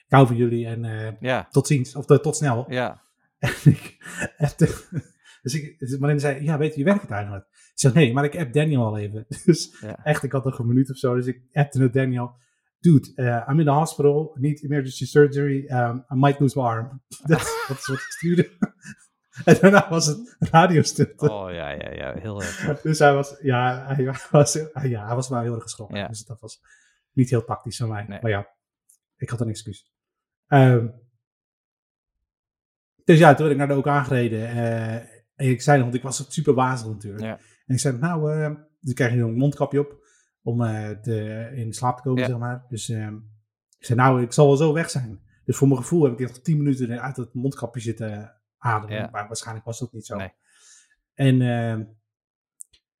[0.05, 2.65] ik hou van jullie en Ja, tot ziens, of tot snel.
[2.71, 3.03] ja,
[3.43, 3.97] En ik
[4.37, 5.01] appte-
[5.41, 7.45] dus ik, dus Marlene zei, ja, weet je, wie werkt het eigenlijk?
[7.45, 9.25] Ik zeg, nee, maar ik app Daniel al even.
[9.45, 10.03] Dus Ja.
[10.03, 12.35] echt, ik had nog een minuut of zo, dus ik appte naar Daniel.
[12.79, 17.01] Dude, uh, I'm in the hospital, need emergency surgery, um, I might lose my arm.
[17.25, 18.49] dat, dat is wat ik stuurde.
[19.45, 21.31] en daarna was het radiostilte.
[21.31, 22.19] Oh ja, ja, ja.
[22.19, 22.81] Heel erg.
[22.81, 25.97] Dus hij was, ja, hij was, ja, hij was maar heel erg geschrokken.
[25.97, 26.07] Ja.
[26.07, 26.61] Dus dat was
[27.11, 28.05] niet heel tactisch van mij.
[28.07, 28.19] Nee.
[28.21, 28.47] Maar ja,
[29.17, 29.91] ik had een excuus.
[30.47, 30.87] Ehm,
[33.05, 34.47] dus ja, toen werd ik naar de OK aangereden.
[34.47, 34.93] eh,
[35.35, 37.23] en ik zei nog, want ik was super wazig natuurlijk.
[37.23, 37.39] Ja.
[37.65, 40.05] En ik zei, nou, eh dan krijg je een mondkapje op
[40.41, 42.65] om eh, te, in slaap te komen, zeg maar.
[42.69, 45.21] Dus ik zei, nou, ik zal wel zo weg zijn.
[45.45, 48.95] Dus voor mijn gevoel heb ik nog tien minuten uit het mondkapje zitten ademen.
[48.95, 49.09] Ja.
[49.11, 50.15] Maar waarschijnlijk was dat niet zo.
[50.15, 50.31] Nee.
[51.13, 51.39] En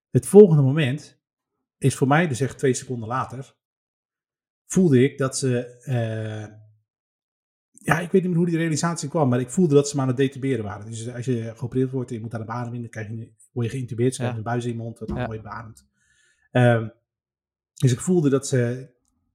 [0.09, 1.21] het volgende moment
[1.77, 3.55] is voor mij, dus echt twee seconden later,
[4.65, 5.77] voelde ik dat ze,
[7.85, 10.01] ja, ik weet niet meer hoe die realisatie kwam, maar ik voelde dat ze me
[10.01, 10.85] aan het detuberen waren.
[10.85, 13.65] Dus als je geopereerd wordt en je moet aan de beademing, dan krijg je, word
[13.65, 14.35] je geïntubeerd, ze Ja.
[14.35, 15.25] een buis in je mond, dan Ja.
[15.25, 15.85] word je beademd.
[16.51, 16.87] Ehm,
[17.73, 18.89] dus ik voelde dat ze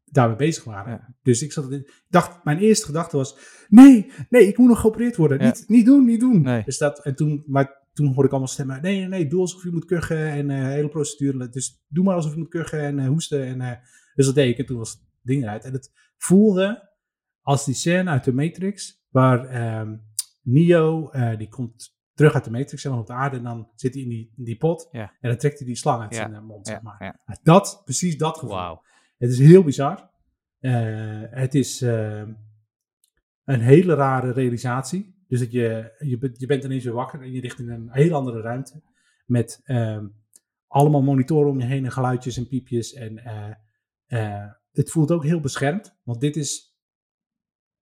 [0.04, 0.92] daarmee bezig waren.
[0.92, 1.14] Ja.
[1.22, 3.37] Dus ik zat, ik dacht, mijn eerste gedachte was,
[3.68, 5.38] nee, nee, ik moet nog geopereerd worden.
[5.42, 6.42] Niet, niet doen, niet doen.
[6.42, 6.62] Nee.
[6.64, 9.62] Dus dat, en toen, maar toen hoorde ik allemaal stemmen, nee, nee, nee, doe alsof
[9.62, 11.48] je moet kuchen en eh hele procedure.
[11.48, 13.44] Dus doe maar alsof je moet kuchen en eh, hoesten.
[13.46, 13.72] En, eh,
[14.14, 15.64] dus dat deed ik en toen was het ding eruit.
[15.64, 16.88] En het voelde
[17.48, 19.96] als die scène uit de Matrix, waar ehm,
[20.42, 23.70] Neo, eh, die komt terug uit de Matrix, zeg maar, op de aarde, en dan
[23.74, 25.12] zit hij in die, in die pot Ja.
[25.20, 26.16] en dan trekt hij die slang uit Ja.
[26.16, 27.20] zijn eh, mond, zeg maar.
[27.42, 28.80] Dat, precies dat gevoel.
[29.18, 30.11] Het is heel bizar.
[30.58, 32.22] Eh, het is eh,
[33.44, 35.24] een hele rare realisatie.
[35.28, 37.88] Dus dat je, je, bent- je bent ineens weer wakker en je ligt in een
[37.92, 38.82] heel andere ruimte.
[39.26, 40.06] Met ehm,
[40.66, 42.92] allemaal monitoren om je heen en geluidjes en piepjes.
[42.92, 43.22] En
[44.72, 45.98] het voelt ook heel beschermd.
[46.04, 46.67] Want dit is,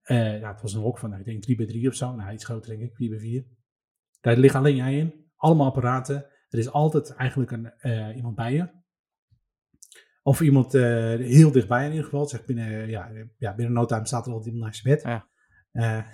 [0.07, 2.14] eh, nou, het was een hok van, nou, ik denk 3 bij 3 of zo.
[2.14, 3.45] Nou, iets groter denk ik, 4 bij 4.
[4.21, 5.25] Daar ligt alleen jij in.
[5.37, 6.27] Allemaal apparaten.
[6.49, 8.69] Er is altijd eigenlijk een, eh, iemand bij je.
[10.23, 10.83] Of iemand eh,
[11.14, 12.29] heel dichtbij in ieder geval.
[12.29, 15.03] Zeg binnen, ja, ja, binnen no time staat er altijd iemand naast je bed.
[15.03, 15.27] Ja.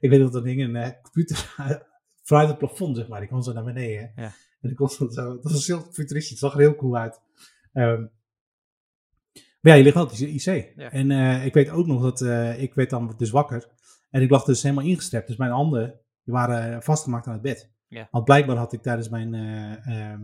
[0.00, 1.54] Ik weet dat er ding een computer
[2.28, 3.18] vanuit het plafond, zeg maar.
[3.18, 4.12] Die kwam zo naar beneden.
[4.16, 4.32] Ja.
[4.60, 6.30] En ik kon zo, dat was heel futuristisch.
[6.30, 7.20] Het zag er heel cool uit.
[7.72, 8.06] Ehm,
[9.62, 10.72] maar ja, je ligt altijd in de IC.
[10.76, 10.90] Ja.
[10.90, 13.68] En eh, ik weet ook nog dat eh, ik werd dan dus wakker.
[14.10, 15.26] En ik lag dus helemaal ingestrept.
[15.26, 17.70] Dus mijn handen die waren vastgemaakt aan het bed.
[17.88, 18.08] Ja.
[18.10, 19.34] Want blijkbaar had ik tijdens mijn...
[19.34, 20.22] eh, ehm,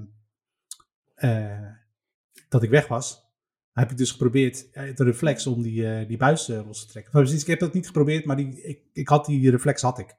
[1.14, 1.72] eh,
[2.48, 3.32] dat ik weg was,
[3.72, 7.12] heb ik dus geprobeerd, de reflex om die, die buis los te trekken.
[7.12, 10.16] Precies, ik heb dat niet geprobeerd, maar die, ik, ik had die reflex had ik.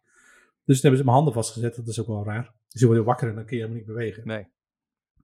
[0.66, 2.54] Dus toen hebben ze mijn handen vastgezet, dat is ook wel raar.
[2.68, 4.28] Dus je wordt wakker en dan kun je helemaal niet bewegen.
[4.28, 4.48] Nee.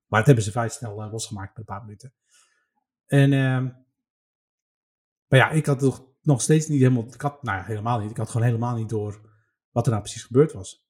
[0.07, 2.13] Maar dat hebben ze vrij snel losgemaakt met een paar minuten.
[3.05, 3.69] En, ehm,
[5.35, 8.09] maar ja, ik had nog, nog steeds niet helemaal, ik had, nou ja, helemaal niet,
[8.09, 9.29] ik had gewoon helemaal niet door
[9.71, 10.87] wat er nou precies gebeurd was.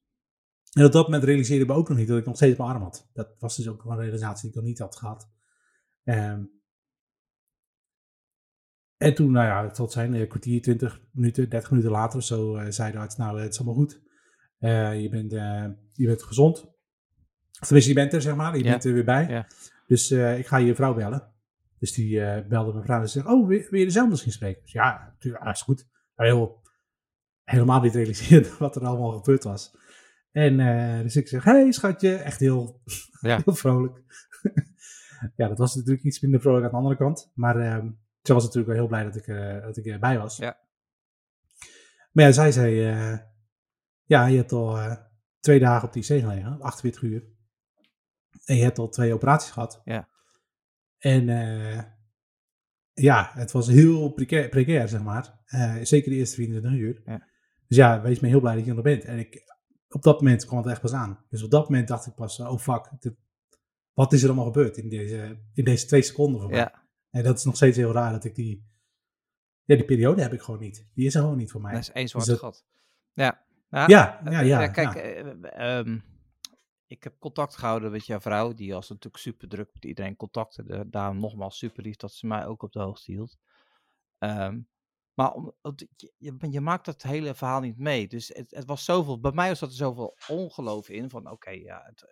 [0.71, 2.69] En op dat moment realiseerde ik me ook nog niet dat ik nog steeds mijn
[2.69, 3.09] arm had.
[3.13, 5.29] Dat was dus ook een realisatie die ik nog niet had gehad.
[6.03, 6.43] Ehm,
[8.97, 12.55] en toen, nou ja, zal zijn, een kwartier, 20 minuten, 30 minuten later of zo,
[12.55, 14.01] eh, zei de arts, nou, het is allemaal goed.
[14.57, 16.63] Eh, je, bent, eh, je bent gezond.
[17.59, 18.57] Of tenminste, je bent er, zeg maar.
[18.57, 18.69] Je Ja.
[18.71, 19.27] bent er weer bij.
[19.27, 19.47] Ja.
[19.87, 21.33] Dus eh, ik ga je vrouw bellen.
[21.79, 24.31] Dus die eh, belde mijn vrouw en zegt, oh, wil, wil je er zelf misschien
[24.31, 24.61] spreken?
[24.61, 25.87] Dus ja, natuurlijk, ah, is goed.
[26.15, 26.61] Maar heel,
[27.43, 29.77] helemaal niet realiseren wat er allemaal gebeurd was.
[30.31, 32.81] En eh, dus ik zeg, hey schatje, echt heel,
[33.21, 33.41] Ja.
[33.45, 34.01] heel vrolijk.
[35.35, 37.31] ja, dat was natuurlijk iets minder vrolijk aan de andere kant.
[37.33, 40.37] Maar ehm, ze was natuurlijk wel heel blij dat ik, eh, dat ik erbij was.
[40.37, 40.57] Ja.
[42.11, 42.75] Maar ja, zij zei,
[44.03, 44.97] ja, je hebt al
[45.39, 47.23] twee dagen op die IC gelegen, 48 uur.
[48.45, 49.81] En je hebt al twee operaties gehad.
[49.83, 50.09] Ja.
[51.05, 51.83] En eh,
[52.93, 55.39] ja, het was heel precair, precair zeg maar.
[55.45, 57.01] Eh, zeker de eerste 24 uur.
[57.05, 57.27] Ja.
[57.67, 59.03] Dus ja, wees me heel blij dat je er bent.
[59.05, 59.43] En ik,
[59.89, 61.25] op dat moment kwam het echt pas aan.
[61.29, 62.91] Dus op dat moment dacht ik pas, oh fuck,
[63.93, 66.59] wat is er allemaal gebeurd in deze, in deze twee seconden voor mij?
[66.59, 68.67] Ja, En dat is nog steeds heel raar dat ik die,
[69.63, 70.87] ja, die periode heb ik gewoon niet.
[70.93, 71.71] Die is er gewoon niet voor mij.
[71.73, 72.65] dat is één Dus zwarte dat- gat.
[73.13, 73.43] Ja.
[73.69, 74.61] Nou, ja, eh, ja, ja.
[74.61, 74.93] eh, kijk,
[75.57, 75.83] ja.
[76.95, 78.53] Eh, ik heb contact gehouden met jouw vrouw.
[78.53, 80.91] Die was natuurlijk super druk met iedereen contacten.
[80.91, 83.37] Daarom nogmaals super lief dat ze mij ook op de hoogte hield.
[84.17, 84.61] Ehm,
[85.13, 85.53] maar om,
[86.17, 88.07] je, je, maakt dat hele verhaal niet mee.
[88.07, 89.19] Dus het, het was zoveel.
[89.19, 91.09] Bij mij was er zoveel ongeloof in.
[91.09, 92.03] Van oké, ja, het,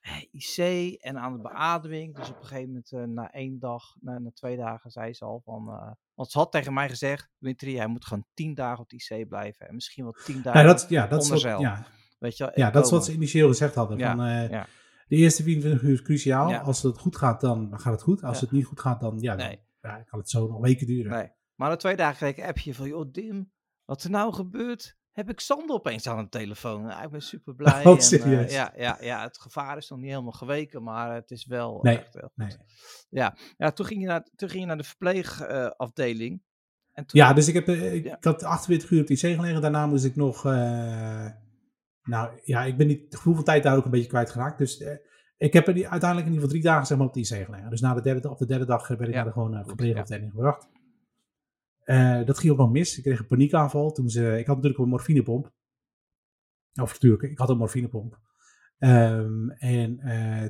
[0.00, 2.16] eh, IC en aan de beademing.
[2.16, 5.24] Dus op een gegeven moment, eh, na één dag, na, na twee dagen, zei ze
[5.24, 5.68] al van.
[5.68, 9.10] eh, want ze had tegen mij gezegd: Dimitri, jij moet gewoon tien dagen op het
[9.10, 9.68] IC blijven.
[9.68, 10.60] En misschien wel tien dagen.
[10.60, 11.60] Ja, dat, ja, dat, is onder wat, zeil.
[11.60, 11.86] ja,
[12.18, 13.98] weet je, wel, ja, dat is wat ze initieel gezegd hadden.
[13.98, 14.66] Ja, Van, eh, ja.
[15.08, 16.48] De eerste 24 uur is cruciaal.
[16.48, 16.58] Ja.
[16.58, 18.22] Als het goed gaat, dan gaat het goed.
[18.22, 19.60] Als het niet goed gaat, dan, ja, Nee.
[19.80, 21.10] kan het zo nog weken duren.
[21.12, 21.30] Nee.
[21.54, 23.52] Maar na twee dagen kreeg ik een appje van, joh Dim,
[23.84, 24.96] wat er nou gebeurt?
[25.12, 26.82] Heb ik Sander opeens aan de telefoon?
[26.82, 27.84] Nou, ik ben super blij.
[27.86, 28.52] Oh, serieus?
[28.52, 31.98] ja, ja, ja, het gevaar is nog niet helemaal geweken, maar het is wel Nee,
[31.98, 32.50] echt heel nee.
[32.50, 33.06] goed.
[33.10, 36.42] Ja, ja toen, ging je naar, toen ging je naar de verpleegafdeling.
[36.94, 39.60] toen, Ja, dus ik, heb, eh, ik, had 48 uur op de IC gelegen.
[39.60, 40.44] Daarna moest ik nog...
[42.08, 44.58] nou ja, ik ben niet, het gevoel van tijd daar ook een beetje kwijtgeraakt.
[44.58, 44.96] Dus eh,
[45.36, 47.26] ik heb er die- uiteindelijk in ieder geval drie dagen zeg maar, op de IC
[47.44, 47.70] gelegen.
[47.70, 49.66] Dus na de derde, op de derde dag eh, werd ik Ja, de gewone goed,
[49.66, 50.68] verpleegafdeling gebracht.
[51.84, 52.96] Eh, dat ging ook nog mis.
[52.96, 53.92] Ik kreeg een paniekaanval.
[53.92, 55.52] Toen ze, ik had natuurlijk een morfinepomp.
[56.82, 58.18] Of natuurlijk, ik had een morfinepomp.
[58.78, 59.96] Ehm, en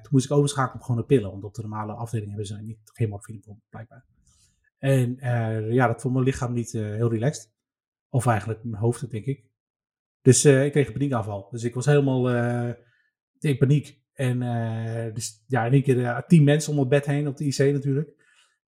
[0.03, 1.31] toen moest ik overschakelen op gewone pillen.
[1.31, 4.05] Want op de normale afdeling hebben ze niet, geen morfinepomp, blijkbaar.
[4.79, 5.17] En
[5.73, 7.51] ja, dat vond mijn lichaam niet heel relaxed.
[8.09, 9.45] Of eigenlijk mijn hoofd, denk ik.
[10.23, 11.49] Dus eh, ik kreeg een paniekaanval.
[11.51, 12.75] Dus ik was helemaal eh,
[13.39, 14.01] in paniek.
[14.13, 17.45] En eh, dus ja, in één keer tien mensen om het bed heen op de
[17.45, 18.17] IC natuurlijk.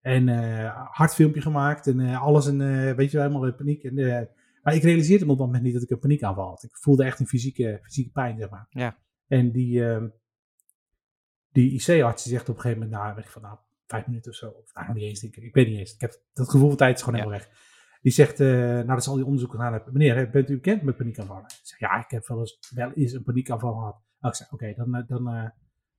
[0.01, 0.27] En
[0.91, 2.57] hard filmpje gemaakt en alles en
[2.95, 3.83] weet je wel, helemaal in paniek.
[3.83, 4.29] En,
[4.63, 6.63] maar ik realiseerde me op dat moment niet dat ik een paniekaanval had.
[6.63, 8.67] Ik voelde echt een fysieke, fysieke pijn, zeg maar.
[8.69, 8.97] Ja.
[9.27, 10.07] En die, ehm,
[11.51, 13.57] die IC-arts die zegt op een gegeven moment, nou, weet ik van, nou,
[13.87, 14.49] vijf minuten of zo.
[14.49, 15.37] Of nou, nog niet eens, ik.
[15.37, 15.93] Ik weet niet eens.
[15.93, 17.25] Ik heb, dat gevoel van tijd is gewoon Ja.
[17.25, 17.57] helemaal weg.
[18.01, 20.97] Die zegt, eh nadat ze al die onderzoeken gedaan hebben, meneer, bent u bekend met
[20.97, 21.43] paniekaanvallen?
[21.43, 24.01] Ik zeg, ja, ik heb wel eens, wel eens een paniekaanval gehad.
[24.21, 25.49] Oh, ik zei, oké, dan, eh, dan, eh,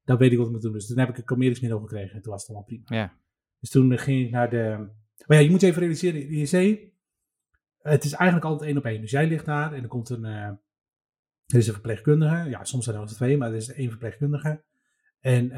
[0.05, 0.73] dan weet ik wat ik moet doen.
[0.73, 2.85] Dus toen heb ik een kalmeringsmiddel gekregen en toen was het allemaal prima.
[2.87, 3.13] Ja,
[3.61, 4.89] Dus toen ging ik naar de...
[5.27, 6.89] Maar ja, je moet je even realiseren, de IC,
[7.79, 9.01] het is eigenlijk altijd één op één.
[9.01, 10.25] Dus jij ligt daar en er komt een...
[10.25, 10.59] er
[11.47, 12.49] is een verpleegkundige.
[12.49, 14.65] Ja, soms zijn er wel twee, maar er is één verpleegkundige.
[15.21, 15.51] En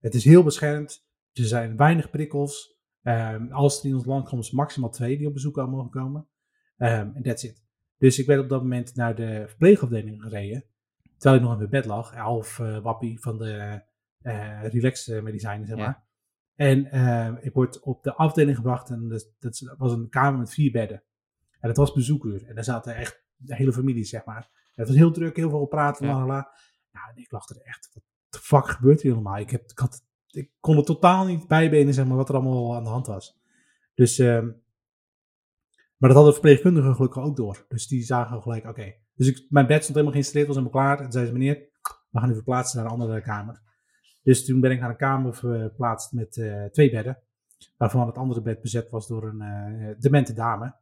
[0.00, 1.06] het is heel beschermd.
[1.32, 2.73] Er zijn weinig prikkels.
[3.04, 5.90] Ehm, als er in ons land komt, is maximaal twee die op bezoek al mogen
[5.90, 6.28] komen.
[6.76, 7.62] Ehm, En that's it.
[7.98, 10.64] Dus ik ben op dat moment naar de verpleegafdeling gereden.
[11.16, 12.14] Terwijl ik nog in mijn bed lag.
[12.14, 13.82] Half eh, wappie van de
[14.22, 15.84] eh relax eh, medicijnen, zeg Ja.
[15.84, 16.04] maar.
[16.54, 18.90] En ehm, ik word op de afdeling gebracht.
[18.90, 21.02] En dat, dat was een kamer met vier bedden.
[21.60, 22.46] En dat was bezoekuur.
[22.46, 24.50] En daar zaten echt de hele familie, zeg maar.
[24.52, 26.12] En het was heel druk, heel veel praten, Ja.
[26.12, 26.50] la la la.
[26.92, 27.90] Ja, en ik lag er echt.
[27.92, 29.38] Wat de fuck gebeurt hier allemaal?
[29.38, 30.02] Ik, heb, ik, had,
[30.34, 33.38] ik kon er totaal niet bijbenen, zeg maar, wat er allemaal aan de hand was.
[33.94, 34.46] Dus, ehm,
[35.96, 37.64] maar dat hadden de verpleegkundigen gelukkig ook door.
[37.68, 38.94] Dus die zagen gelijk, oké.
[39.14, 40.96] Dus ik, mijn bed stond helemaal geïnstalleerd, was helemaal klaar.
[40.96, 41.68] En toen zei ze, meneer,
[42.10, 43.62] we gaan u verplaatsen naar een andere kamer.
[44.22, 47.18] Dus toen ben ik naar een kamer verplaatst met eh, twee bedden.
[47.76, 50.74] Waarvan het andere bed bezet was door een eh, demente dame.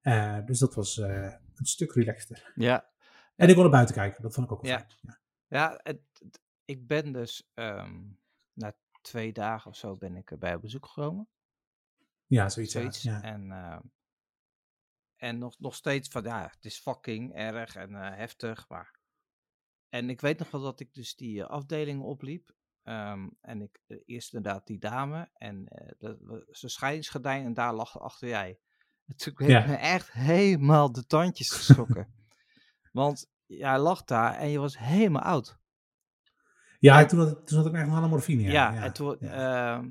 [0.00, 2.52] Eh, dus dat was een stuk relaxter.
[2.54, 2.88] ja,
[3.36, 4.78] En ik kon naar buiten kijken, dat vond ik ook wel Ja.
[4.78, 4.90] fijn.
[5.00, 5.18] Ja.
[5.48, 8.00] ja het, het- ik ben dus ehm,
[8.52, 8.72] na
[9.08, 11.28] twee dagen of zo ben ik er bij op bezoek gekomen.
[12.26, 12.72] Ja, zoiets.
[12.72, 12.80] ja.
[12.80, 13.02] zoiets.
[13.02, 13.22] Ja.
[13.22, 13.80] En, ehm,
[15.16, 18.96] en nog, nog steeds van, ja, het is fucking erg en eh, heftig, maar...
[19.88, 22.54] En ik weet nog wel dat ik dus die eh, afdeling opliep.
[22.82, 25.64] ehm, en ik eh, eerst inderdaad die dame en
[25.98, 26.18] dat,
[26.48, 28.58] zijn scheidingsgordijn en daar lag achter jij.
[29.06, 29.66] En toen heb Ja.
[29.66, 32.14] me echt helemaal de tandjes geschrokken.
[32.92, 35.58] Want jij lag daar en je was helemaal oud.
[36.78, 38.42] Ja, En- toen, had, toen ik echt de morfine.
[38.42, 39.90] Ja, Ja, en toen, ehm,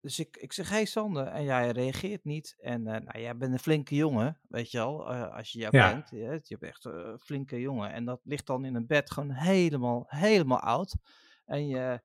[0.00, 2.54] dus ik, ik zeg, hey Sander, en jij reageert niet.
[2.58, 5.70] En eh, nou, jij bent een flinke jongen, weet je wel, eh, als je jou
[5.92, 6.10] kent.
[6.10, 7.92] Je, je bent echt eh, een flinke jongen.
[7.92, 10.96] En dat ligt dan in een bed gewoon helemaal, helemaal oud.
[11.44, 12.02] En je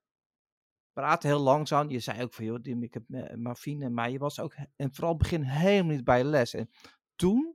[0.92, 1.90] praat heel langzaam.
[1.90, 3.90] Je zei ook van, joh, Dim, ik heb morfine.
[3.90, 6.54] Maar je was ook, en vooral begin helemaal niet bij je les.
[6.54, 6.70] En
[7.16, 7.54] toen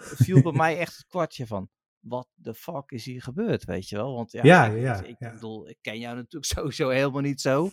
[0.00, 1.68] viel bij mij echt het kwartje van,
[2.04, 4.14] wat de fuck is hier gebeurd, weet je wel?
[4.14, 5.32] Want ja, Ja, ik, ja, ik, ik ja.
[5.32, 7.70] bedoel, ik ken jou natuurlijk sowieso helemaal niet zo.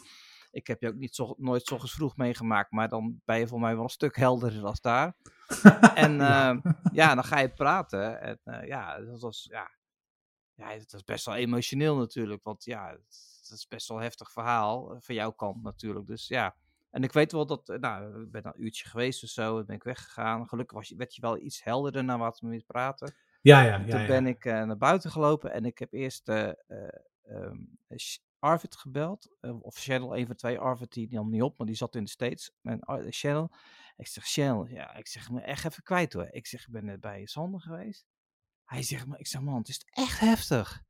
[0.52, 3.48] Ik heb je ook niet zo, nooit 's ochtends vroeg meegemaakt, maar dan ben je
[3.48, 5.16] voor mij wel een stuk helderder als daar.
[5.96, 6.50] En Ja.
[6.50, 6.62] ja.
[6.94, 8.22] ja, dan ga je praten.
[8.22, 9.72] En eh, ja, dat was, ja,
[10.54, 12.44] ja, dat was best wel emotioneel natuurlijk.
[12.44, 14.92] Want ja, het is best wel een heftig verhaal.
[14.92, 16.08] eh, Van jouw kant natuurlijk.
[16.08, 16.56] Dus ja.
[16.92, 19.56] En ik weet wel dat, eh, nou, ik ben een uurtje geweest of zo.
[19.56, 20.48] Dan ben ik weggegaan.
[20.48, 23.16] Gelukkig was je, werd je wel iets helderder naar wat we met praten.
[23.42, 24.08] Ja, ja, En ja, toen ja.
[24.08, 26.54] ben ik eh, naar buiten gelopen en ik heb eerst eh, eh,
[27.24, 27.58] ehm,
[28.40, 29.30] Arvid gebeld.
[29.62, 30.60] of Channel, een van twee.
[30.60, 32.52] Arvid die nam niet op, maar die zat in de States.
[32.62, 32.80] En
[33.10, 33.52] Channel.
[33.98, 36.28] Ik zeg, Channel, ja, ik zeg, ben echt even kwijt hoor.
[36.32, 38.06] Ik zeg, ik ben net bij Sander geweest.
[38.66, 40.84] Hij zegt, maar ik zeg, man, het is echt heftig.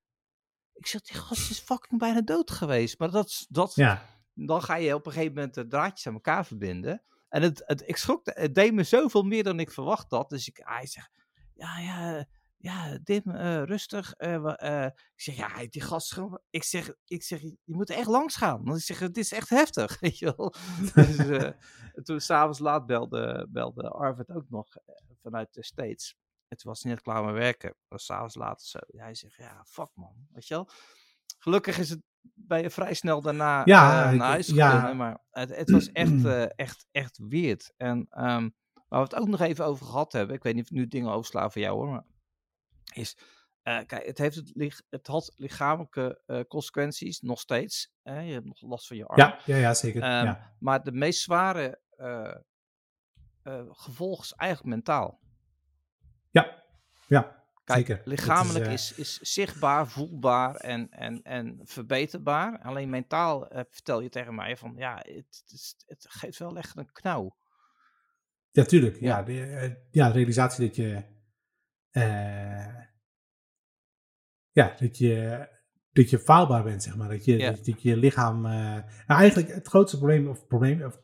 [0.74, 3.00] Ik zeg, die gast is fucking bijna dood geweest.
[3.00, 6.14] Maar dat, is- dat, Ja, dan ga je op een gegeven moment de draadjes aan
[6.14, 7.04] elkaar verbinden.
[7.30, 10.30] En het, het, ik schrok, het deed me zoveel meer dan ik verwacht had.
[10.30, 11.12] Dus ik, hij zegt,
[11.54, 12.26] ja, ja,
[12.62, 14.14] ja, Dim, eh, rustig.
[14.14, 14.86] eh, eh.
[14.86, 18.64] ik zeg, ja, die gast, ik zeg, ik zeg, je moet er echt langs gaan.
[18.64, 20.54] Want ik zeg, het is echt heftig, weet je wel.
[20.94, 21.16] dus
[22.06, 24.68] toen s'avonds laat belde, belde Arvid ook nog
[25.22, 26.16] vanuit de States.
[26.48, 27.76] En toen was hij net klaar met werken.
[27.88, 28.80] Was s'avonds later zo.
[28.88, 30.70] Hij zegt, ja, fuck man, weet je wel.
[31.38, 32.02] Gelukkig is het
[32.34, 34.94] bij je vrij snel daarna Ja, naar huis ja.
[34.94, 37.74] Maar het, het was echt, echt, echt weird.
[37.78, 38.50] En ehm,
[38.88, 40.36] waar we het ook nog even over gehad hebben.
[40.36, 41.88] Ik weet niet of ik nu dingen overslaan voor jou hoor.
[41.88, 42.06] Maar
[42.94, 43.18] is,
[43.62, 47.94] eh, kijk, het, heeft het, het had lichamelijke eh, consequenties, nog steeds.
[48.04, 49.20] hè, je hebt nog last van je arm.
[49.20, 50.02] ja, ja, ja zeker.
[50.02, 50.56] Ehm, ja.
[50.60, 52.36] Maar de meest zware eh,
[53.72, 55.20] gevolg is eigenlijk mentaal.
[56.32, 56.64] ja,
[57.08, 58.02] ja, Kijk, zeker.
[58.06, 62.60] Lichamelijk is, is, zichtbaar, voelbaar en, en, en verbeterbaar.
[62.62, 66.78] Alleen mentaal vertel je tegen mij van ja, het, het, is- het geeft wel echt
[66.78, 67.36] een knauw.
[68.52, 69.00] Ja, tuurlijk.
[69.00, 69.18] Ja.
[69.18, 71.04] Ja, de, ja, de realisatie dat je.
[71.92, 72.76] Eh,
[74.52, 75.48] ja, dat je.
[75.94, 77.10] Dat je faalbaar bent, zeg maar.
[77.10, 78.46] Dat je, dat, je lichaam.
[78.46, 78.52] eh,
[79.08, 81.00] nou, eigenlijk het grootste probleem, of probleem, of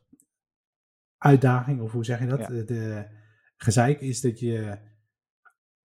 [1.17, 2.39] uitdaging, of hoe zeg je dat?
[2.39, 2.47] Ja.
[2.47, 3.07] De,
[3.57, 4.77] gezeik is dat je.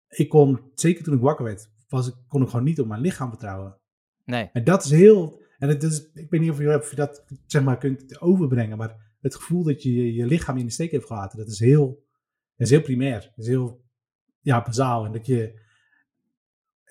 [0.08, 3.00] Ik kon, zeker toen ik wakker werd, was, ik- kon ik gewoon niet op mijn
[3.00, 3.78] lichaam vertrouwen.
[4.24, 5.42] Nee, En dat is heel.
[5.58, 8.76] En het is, ik weet niet of je, of je dat zeg maar, kunt overbrengen,
[8.78, 11.58] maar het gevoel dat je je- je lichaam in de steek heeft gelaten, dat is
[11.58, 11.86] heel,
[12.56, 13.20] dat is heel primair.
[13.20, 13.84] Dat is heel
[14.42, 15.04] ja, bazaal.
[15.04, 15.60] En dat je.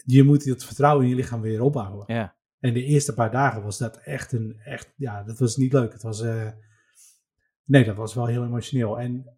[0.05, 2.03] Je moet dat vertrouwen in je lichaam weer opbouwen.
[2.13, 4.59] ja, En de eerste paar dagen was dat echt een.
[4.63, 5.91] Echt, ja, dat was niet leuk.
[5.93, 6.21] Het was.
[6.21, 6.49] eh,
[7.63, 8.99] nee, dat was wel heel emotioneel.
[8.99, 9.37] En,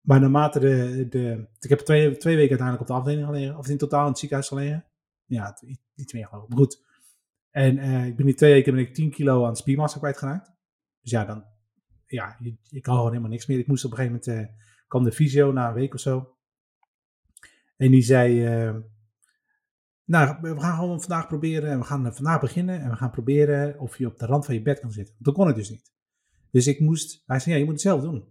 [0.00, 1.06] maar naarmate de.
[1.08, 4.08] de ik heb twee, twee weken uiteindelijk op de afdeling gelegen, of in totaal in
[4.08, 4.84] het ziekenhuis gelegen.
[5.24, 5.58] Ja,
[5.94, 6.54] iets- meer geloof ik.
[6.56, 6.82] Goed.
[7.50, 10.52] En eh, ik ben die twee weken ben ik 10 kilo aan spiermassa kwijtgeraakt.
[11.00, 11.44] Dus ja, dan.
[12.06, 12.36] Ja,
[12.70, 13.58] ik kan gewoon helemaal niks meer.
[13.58, 14.48] Ik moest op een gegeven moment.
[14.50, 14.56] eh,
[14.88, 16.33] kwam de fysio na een week of zo.
[17.84, 18.44] En die zei.
[18.44, 18.74] eh,
[20.04, 21.70] nou, we gaan gewoon vandaag proberen.
[21.70, 22.80] en We gaan eh, vandaag beginnen.
[22.80, 25.14] En we gaan proberen of je op de rand van je bed kan zitten.
[25.18, 25.92] Dat kon ik dus niet.
[26.50, 27.22] Dus ik moest.
[27.26, 28.24] Hij zei: Ja, je moet het zelf doen.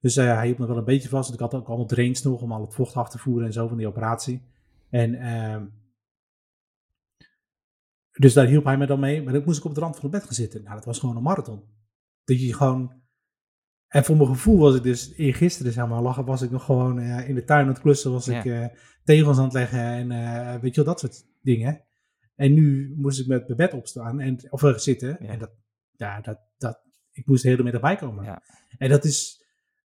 [0.00, 1.32] Dus eh, hij hield me wel een beetje vast.
[1.32, 3.68] Ik had ook allemaal drains nog om al het vocht af te voeren en zo
[3.68, 4.42] van die operatie.
[4.90, 5.14] En.
[5.14, 5.66] ehm,
[8.18, 9.22] dus daar hielp hij me dan mee.
[9.22, 10.62] Maar dan moest ik op de rand van het bed gaan zitten.
[10.62, 11.62] Nou, dat was gewoon een marathon.
[12.24, 12.99] Dat je gewoon.
[13.90, 16.98] En voor mijn gevoel was ik dus eergisteren, zeg maar, lachen, was ik nog gewoon
[16.98, 18.66] eh, in de tuin aan het klussen, was ik eh,
[19.04, 21.84] tegels aan het leggen en eh, weet je wel, dat soort dingen.
[22.34, 25.16] En nu moest ik met mijn bed opstaan, en, of zitten.
[25.20, 25.28] Ja.
[25.28, 25.50] En dat,
[25.96, 26.80] ja, dat, dat,
[27.12, 28.24] ik moest de hele middag bijkomen.
[28.24, 28.42] Ja.
[28.78, 29.44] En dat is,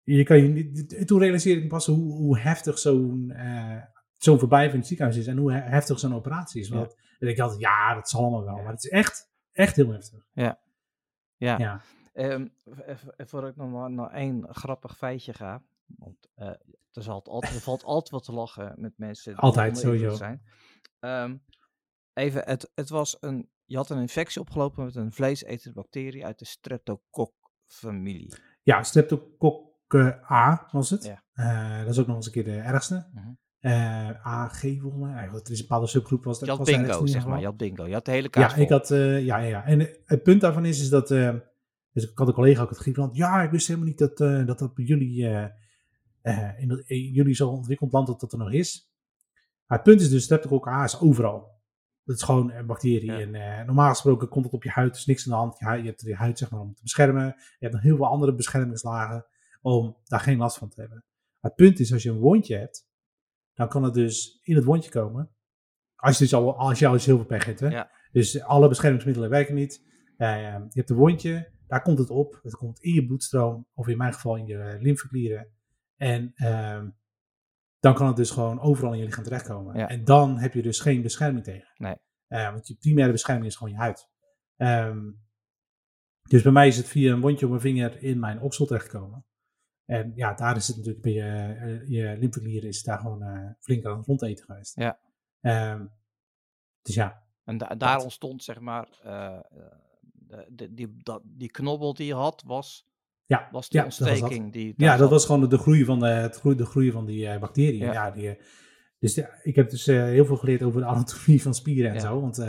[0.04, 3.34] je kan je niet, toen realiseerde ik pas hoe, hoe heftig zo'n
[4.18, 6.70] zo'n verblijf in het ziekenhuis is en hoe he- heftig zo'n operatie is.
[6.70, 9.92] Want en ik dacht, ja, dat zal allemaal wel, maar het is echt, echt heel
[9.92, 10.26] heftig.
[10.34, 10.60] ja.
[11.38, 11.82] Ja,
[12.14, 12.52] Even
[13.18, 15.62] voordat ik nog maar naar één grappig feitje ga.
[15.86, 16.48] Want eh,
[16.92, 20.16] er, zal altijd, er valt altijd wat te lachen met mensen die Altijd, sowieso.
[20.16, 20.42] zijn.
[21.00, 21.36] Ehm,
[22.14, 26.40] even, het, het was een, je had een infectie opgelopen met een vleesetende bacterie uit
[26.40, 28.34] de streptococcus-familie.
[28.64, 29.70] ja streptococcus
[30.32, 31.04] A was het.
[31.04, 31.24] Ja.
[31.84, 33.08] Dat is ook nog eens een keer de ergste.
[33.14, 33.30] Mhm.
[33.60, 35.14] Eh, AG volgens mij.
[35.14, 36.24] Eigenlijk, Er is een bepaalde subgroep.
[36.24, 37.40] Was, dat Je had was bingo, zeg maar.
[37.40, 37.88] Je had bingo.
[37.88, 39.66] Je had de hele kaart Ja, ik had, ja, ja, ja.
[39.66, 41.10] En het punt daarvan is, is dat,
[41.94, 44.46] dus ik had een collega ook uit Griekenland, ja, ik wist helemaal niet dat eh,
[44.46, 45.46] dat, dat bij jullie, eh,
[46.22, 48.92] eh, in, jullie zo'n ontwikkeld land dat dat er nog is.
[49.66, 51.60] Maar het punt is dus, Streptococcus A is overal.
[52.04, 53.12] Dat is gewoon een bacterie.
[53.12, 53.20] Ja.
[53.20, 55.60] En normaal gesproken komt het op je huid, er is niks aan de hand.
[55.60, 57.26] Je, je hebt je huid zeg maar om te beschermen.
[57.26, 59.26] Je hebt nog heel veel andere beschermingslagen
[59.62, 61.04] om daar geen last van te hebben.
[61.40, 62.90] Maar het punt is, als je een wondje hebt,
[63.54, 65.30] dan kan het dus in het wondje komen.
[65.96, 67.60] Als je dus al, als je al eens heel veel pech hebt.
[67.60, 67.68] Hè?
[67.68, 67.92] Ja.
[68.12, 69.84] Dus alle beschermingsmiddelen werken niet.
[70.18, 72.40] Je hebt een wondje, daar komt het op.
[72.44, 75.48] Het komt in je bloedstroom, of in mijn geval in je eh, lymfeklieren.
[75.96, 76.90] En ehm,
[77.80, 79.78] dan kan het dus gewoon overal in je lichaam terechtkomen.
[79.78, 79.88] Ja.
[79.88, 81.72] En dan heb je dus geen bescherming tegen.
[81.76, 81.96] Nee.
[82.28, 84.10] Eh, want je primaire bescherming is gewoon je huid.
[84.56, 85.12] Ehm,
[86.30, 89.26] dus bij mij is het via een wondje op mijn vinger in mijn oksel terechtgekomen.
[89.86, 91.22] En ja, daar is het natuurlijk bij je,
[91.60, 94.76] eh, je lymfeklieren is daar gewoon eh, flink aan het rondeten geweest.
[94.76, 95.00] Ja.
[95.42, 95.86] Ehm,
[96.82, 98.04] dus ja, En da- daar Dat.
[98.04, 98.88] ontstond, zeg maar,
[100.32, 102.90] de, de- die, dat, die knobbel die je had, was,
[103.26, 104.18] ja, was die ja, dat was dat.
[104.20, 104.54] ontsteking.
[104.54, 107.28] die Ja, dat was gewoon de groei van, de, het groei, de groei van die
[107.28, 107.86] eh, bacteriën.
[107.86, 107.94] Ja.
[107.94, 108.12] Ja.
[108.12, 108.44] die, eh,
[109.00, 112.22] dus ik heb dus eh, heel veel geleerd over de anatomie van spieren en zo.
[112.22, 112.48] Want eh,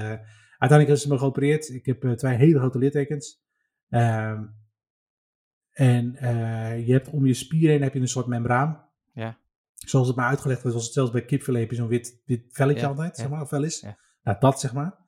[0.59, 1.69] uiteindelijk is ze me geopereerd.
[1.69, 3.43] Ik heb eh, twee hele grote littekens.
[3.89, 4.45] Ehm,
[5.73, 8.89] en eh, je hebt om je spier heen heb je een soort membraan.
[9.13, 9.39] Ja.
[9.75, 12.45] Zoals het mij uitgelegd werd, was het zelfs bij kipfilet heb je zo'n wit, wit
[12.51, 13.23] velletje Ja, altijd, ja.
[13.23, 13.81] zeg maar, of wel is.
[13.81, 13.99] Ja.
[14.23, 15.01] Nou, dat zeg maar.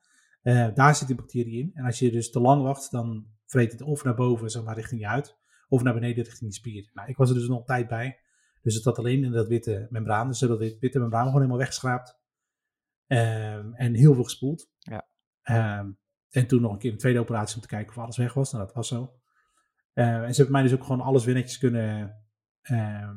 [0.44, 1.70] Eh, daar zit die bacterie in.
[1.74, 4.74] En als je dus te lang wacht, dan vreet het of naar boven, zeg maar,
[4.74, 5.38] richting je huid,
[5.68, 6.90] of naar beneden richting je spier.
[6.92, 8.18] Nou, ik was er dus nog tijd bij.
[8.62, 10.28] Dus het zat alleen in dat witte membraan.
[10.28, 12.18] Dus dat wit- witte membraan gewoon helemaal weggeschraapt.
[13.06, 14.70] Ehm, en heel veel gespoeld.
[14.78, 15.08] Ja.
[15.42, 15.90] Ehm,
[16.30, 18.52] en toen nog een keer een tweede operatie om te kijken of alles weg was.
[18.52, 19.14] Nou, dat was zo.
[19.92, 22.22] Eh, en ze hebben mij dus ook gewoon alles weer netjes kunnen
[22.62, 23.16] ehm,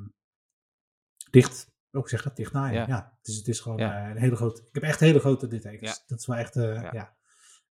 [1.32, 2.80] dicht, ook zeggen, dicht naaien.
[2.82, 2.88] Ja.
[2.88, 3.18] Ja.
[3.22, 4.04] Dus het is gewoon Ja.
[4.04, 5.90] eh, een hele grote, ik heb echt hele grote littekens.
[5.98, 6.04] Ja.
[6.08, 6.92] Dat is wel echt, eh, Ja.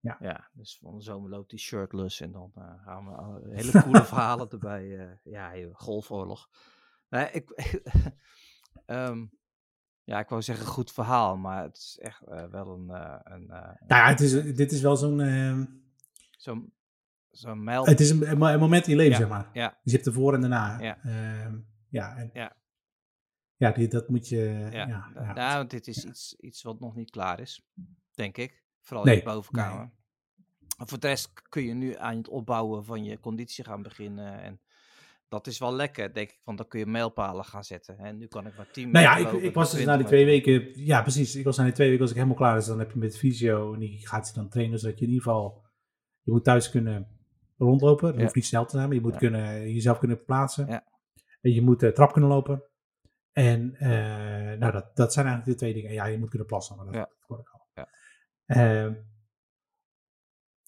[0.00, 0.16] ja.
[0.20, 4.04] Ja, dus van de zomer loopt hij shirtless en dan eh, gaan we hele coole
[4.04, 5.18] verhalen erbij.
[5.24, 6.48] ja, golfoorlog.
[7.08, 7.50] Nee, ik,
[8.86, 9.24] ehm,
[10.04, 12.88] ja, ik wou zeggen goed verhaal, maar het is echt wel een,
[13.32, 15.64] een Nou ja, het is, dit is wel zo'n, ehm,
[16.30, 16.72] zo'n
[17.30, 17.86] zo'n mijl.
[17.86, 19.50] het is een, een moment in je leven, Ja, zeg maar.
[19.52, 19.68] ja.
[19.68, 20.78] Dus je hebt ervoor en daarna.
[20.80, 20.98] Ja.
[21.02, 21.58] Ehm,
[21.88, 22.56] ja, en, Ja.
[23.60, 26.62] Ja die, dat moet je, ja, Ja, ja, ja, nou, want dit is iets, iets
[26.62, 27.66] wat nog niet klaar is,
[28.14, 28.64] denk ik.
[28.80, 29.90] Vooral Nee, in de bovenkamer.
[30.76, 34.42] Voor de rest kun je nu aan het opbouwen van je conditie gaan beginnen.
[34.42, 34.60] En
[35.28, 37.98] dat is wel lekker, denk ik, want dan kun je mijlpalen gaan zetten.
[37.98, 39.96] En nu kan ik maar 10 Nou ja, ik, lopen, ik was dus 20 na
[39.96, 42.54] die twee weken, ja precies, ik was na die twee weken was ik helemaal klaar.
[42.54, 45.10] Dus dan heb je met fysio en die gaat je dan trainen, zodat je in
[45.10, 45.64] ieder geval,
[46.22, 47.08] je moet thuis kunnen
[47.56, 48.12] rondlopen.
[48.12, 50.66] Dat hoeft niet snel te zijn, maar je moet kunnen, jezelf kunnen verplaatsen.
[50.66, 50.84] Ja.
[51.40, 52.69] En je moet de trap kunnen lopen.
[53.32, 55.92] En eh, nou, dat, dat zijn eigenlijk de twee dingen.
[55.92, 57.00] Ja, je moet kunnen plassen, maar dat, Ja.
[57.00, 57.66] dat hoor ik al.
[57.74, 57.88] Ja.
[58.46, 58.94] Ehm,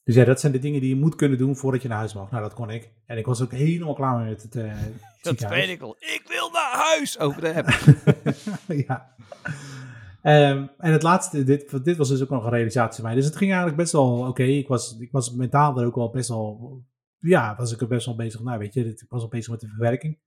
[0.05, 2.15] dus ja, dat zijn de dingen die je moet kunnen doen voordat je naar huis
[2.15, 2.31] mag.
[2.31, 2.93] Nou, dat kon ik.
[3.07, 4.83] En ik was ook helemaal klaar mee met het eh
[5.23, 5.97] Dat weet ik al.
[5.99, 7.69] Ik wil naar huis over de app.
[8.87, 9.15] ja.
[10.23, 13.15] Ehm, en het laatste, dit, dit was dus ook nog een realisatie van mij.
[13.15, 14.43] Dus het ging eigenlijk best wel oké.
[14.43, 16.83] Ik, was, ik was mentaal er ook wel best wel,
[17.19, 18.43] ja, was ik er best wel bezig.
[18.43, 20.19] Nou, weet je, ik was al bezig met de verwerking.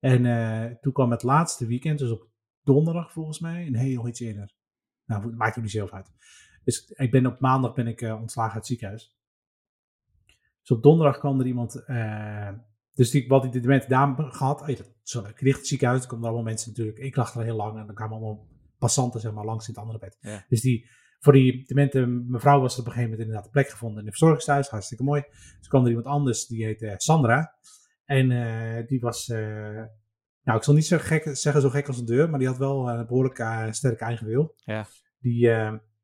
[0.00, 2.28] En eh, toen kwam het laatste weekend, dus op
[2.62, 4.54] donderdag volgens mij, nee, nog iets eerder.
[5.04, 6.12] Nou, maakt het niet zelf uit.
[6.64, 9.16] Dus ik ben op maandag ben ik eh, ontslagen uit het ziekenhuis.
[10.60, 12.52] Dus op donderdag kwam er iemand, eh,
[12.92, 16.02] dus die, wat ik de demente dame gehad, hey, dat, zo, ik richt het ziekenhuis,
[16.02, 18.46] er komen allemaal mensen natuurlijk, ik lag er heel lang en dan kwamen allemaal
[18.78, 20.16] passanten zeg maar langs in het andere bed.
[20.20, 20.44] Ja.
[20.48, 20.88] Dus die,
[21.18, 24.04] voor die demente mevrouw was er op een gegeven moment inderdaad een plek gevonden in
[24.04, 25.24] de verzorgingstehuis, hartstikke mooi.
[25.58, 27.54] Dus kwam er iemand anders, die heette Sandra.
[28.08, 29.84] En eh, die was, eh,
[30.42, 32.58] nou ik zal niet zo gek, zeggen zo gek als een deur, maar die had
[32.58, 34.54] wel een behoorlijk eh, sterk eigen wil.
[34.64, 34.86] Ja.
[35.18, 35.50] Die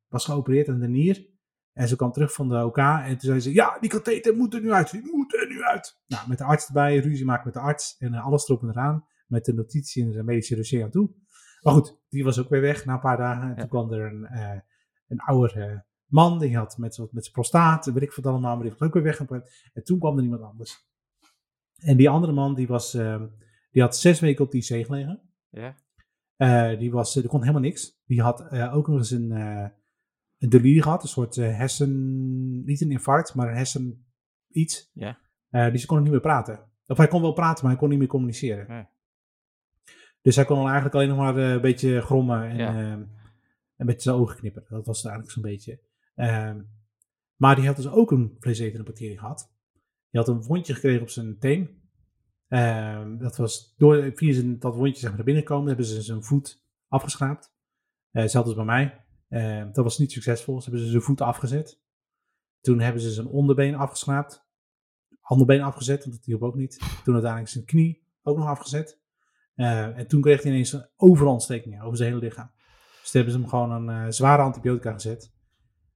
[0.08, 1.26] was geopereerd aan de nier.
[1.72, 4.54] En ze kwam terug van de OK en toen zei ze, ja, die katheter moet
[4.54, 6.00] er nu uit, die moet er nu uit.
[6.06, 9.06] Nou, met de arts erbij, ruzie maken met de arts en alles erop en eraan.
[9.26, 11.10] Met de notitie in de medische dossier aan toe.
[11.60, 13.42] Maar goed, die was ook weer weg na een paar dagen.
[13.42, 13.54] En Ja.
[13.54, 14.60] toen kwam er een, eh
[15.08, 18.74] een ouder man, die had met, met zijn prostaat, weet ik wat allemaal, maar die
[18.78, 19.20] was ook weer weg.
[19.72, 20.86] En toen kwam er iemand anders.
[21.76, 23.22] En die andere man, die, was, eh,
[23.70, 25.20] die had zes weken op die IC gelegen.
[25.50, 25.74] Ja.
[26.36, 28.00] Eh, die was, die kon helemaal niks.
[28.06, 29.68] Die had eh, ook nog eens een, eh
[30.38, 34.06] een delirie gehad, een soort hersen, niet een infarct, maar een hersen
[34.48, 34.90] iets.
[34.94, 35.18] Ja.
[35.50, 36.60] Dus hij kon niet meer praten.
[36.86, 38.68] Of hij kon wel praten, maar hij kon niet meer communiceren.
[38.68, 38.86] Nee.
[40.22, 42.68] Dus hij kon eigenlijk alleen nog maar een beetje grommen en Ja.
[42.68, 43.02] ehm,
[43.76, 44.68] een beetje zijn ogen knipperen.
[44.70, 45.80] Dat was eigenlijk zo'n beetje.
[46.14, 46.60] Ehm,
[47.36, 49.53] maar die had dus ook een vleesetende bacterie gehad.
[50.14, 51.82] Die had een wondje gekregen op zijn teen.
[52.48, 56.22] Ehm, dat was door, via dat wondje zeg maar, naar binnen komen, hebben ze zijn
[56.22, 57.54] voet afgeschraapt.
[58.10, 59.04] Eh hetzelfde als bij mij.
[59.28, 60.56] Ehm, dat was niet succesvol.
[60.60, 61.80] Ze hebben ze zijn voet afgezet.
[62.60, 64.46] Toen hebben ze zijn onderbeen afgeschraapt.
[65.20, 66.78] Anderbeen afgezet, want dat hielp ook niet.
[66.78, 69.00] Toen uiteindelijk zijn knie ook nog afgezet.
[69.54, 72.50] Eh, en toen kreeg hij ineens overal ontstekingen over zijn hele lichaam.
[73.00, 75.33] Dus toen hebben ze hem gewoon een eh, zware antibiotica gezet.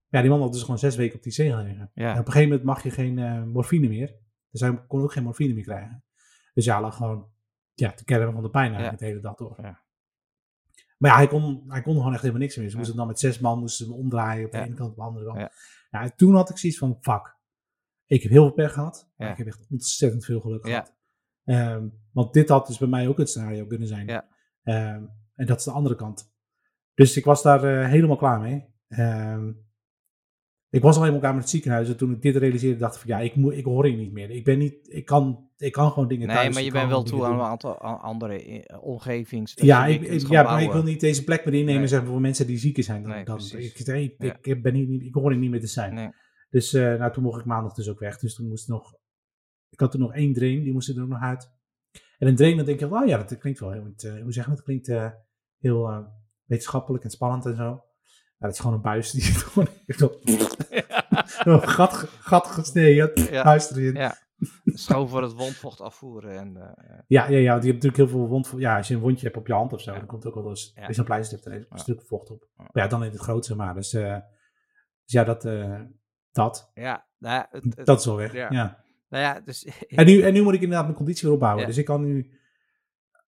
[0.09, 1.90] Ja, die man had dus gewoon zes weken op die zee gelegen.
[1.94, 2.12] Ja.
[2.12, 4.16] En op een gegeven moment mag je geen eh, morfine meer.
[4.50, 6.04] Dus hij kon ook geen morfine meer krijgen.
[6.54, 7.30] Dus ja, hij lag gewoon
[7.74, 9.56] ja, te kermen van de pijn eigenlijk de hele dag door.
[9.62, 9.82] Ja.
[10.98, 12.70] Maar ja, hij kon, hij kon gewoon echt helemaal niks meer.
[12.70, 14.96] Ze moesten dan met zes man moesten ze hem omdraaien op de ene kant op
[14.96, 15.38] de andere kant.
[15.38, 15.50] Ja.
[15.90, 16.02] Ja.
[16.02, 17.36] en toen had ik zoiets van, fuck.
[18.06, 19.11] Ik heb heel veel pech gehad.
[19.16, 20.94] Maar ik heb echt ontzettend veel geluk gehad.
[21.44, 24.06] Ehm, want dit had dus bij mij ook het scenario kunnen zijn.
[24.06, 24.28] Ja.
[24.62, 25.04] Ehm,
[25.34, 26.32] en dat is de andere kant.
[26.94, 28.66] Dus ik was daar eh, helemaal klaar mee.
[28.88, 29.52] Ehm,
[30.70, 31.88] ik was al helemaal klaar met het ziekenhuis.
[31.88, 34.12] En toen ik dit realiseerde, dacht ik van ja, ik, moet, ik hoor hier niet
[34.12, 34.30] meer.
[34.30, 36.52] Ik, ben niet, ik, kan, ik kan gewoon dingen Nee, thuis.
[36.52, 39.52] maar je ik bent wel toe aan een aantal andere eh, omgevings.
[39.54, 41.88] Ja, ik, ik- ja maar ik wil niet deze plek meer innemen Nee.
[41.88, 43.02] zeg maar, voor mensen die ziek zijn.
[43.02, 44.36] Dan, Nee, dan, ik, nee, Ja.
[44.42, 45.94] ik, ben hier niet, ik hoor hier niet meer te zijn.
[45.94, 46.08] Nee.
[46.50, 48.18] Dus eh, nou, toen mocht ik maandag dus ook weg.
[48.18, 48.94] Dus toen moest nog,
[49.70, 51.50] ik had er nog één drain, die moest er ook nog uit.
[52.18, 54.44] En een drain, dan denk je, oh ja, dat klinkt wel heel, eh, hoe zeg
[54.44, 54.92] je dat, klinkt
[55.58, 56.06] heel
[56.44, 57.82] wetenschappelijk en spannend en zo.
[58.39, 59.68] Ja, dat is gewoon een buis die zit gewoon
[61.45, 63.45] een gat, gat gesneden, Ja.
[63.45, 63.95] huis erin.
[63.95, 64.16] Ja.
[64.64, 66.39] Schoon voor het wondvocht afvoeren.
[66.39, 68.53] En, eh, Ja, ja, ja, want je hebt natuurlijk heel veel wond.
[68.57, 69.99] Ja, als je een wondje hebt op je hand of zo, Ja.
[69.99, 70.89] dan komt ook wel eens Ja.
[70.89, 71.76] is een pleister er een Ja.
[71.76, 72.49] stuk vocht op.
[72.57, 72.62] Ja.
[72.72, 73.74] Maar ja, dan in het groot, zeg maar.
[73.74, 74.16] Dus, eh,
[75.05, 75.80] Dus ja, dat, eh,
[76.32, 78.32] dat, Ja, nou ja, het, het- dat is wel weg.
[78.32, 78.84] ja.
[79.09, 79.64] Nou ja, dus...
[79.89, 81.66] En, nu, en nu moet ik inderdaad mijn conditie weer opbouwen.
[81.66, 82.30] Dus ik kan nu...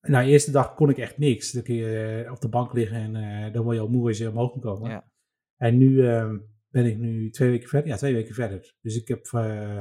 [0.08, 1.52] Nou, de eerste dag kon ik echt niks.
[1.52, 4.08] Dan kun je eh, op de bank liggen en eh, dan word je al moe
[4.08, 4.90] als je omhoog kan komen.
[4.90, 5.12] Ja.
[5.58, 6.38] En nu ehm,
[6.68, 7.90] ben ik nu twee weken verder.
[7.90, 8.76] Ja, twee weken verder.
[8.82, 9.80] Dus ik heb eh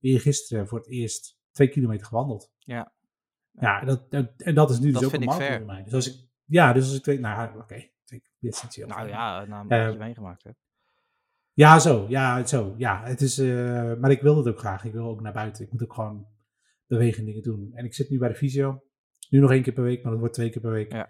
[0.00, 2.52] gisteren voor het eerst twee kilometer gewandeld.
[2.58, 2.92] Ja.
[3.50, 4.06] Ja, en dat,
[4.36, 5.82] en, dat is nu Dat dus ook een marathon voor mij.
[5.82, 8.88] Dus als ik, ja, dus als ik twee, nou oké, twee dit is essentieel.
[8.88, 10.58] Nou ja, na een Eh, beetje meegemaakt hebt.
[11.52, 13.02] Ja, zo, ja, zo, ja.
[13.04, 13.38] Het is,
[13.98, 14.84] maar ik wil het ook graag.
[14.84, 15.64] Ik wil ook naar buiten.
[15.64, 16.26] Ik moet ook gewoon
[16.86, 17.70] bewegen dingen doen.
[17.74, 18.82] En ik zit nu bij de fysio.
[19.30, 20.92] Nu nog één keer per week, maar dat wordt twee keer per week.
[20.92, 21.08] Ja.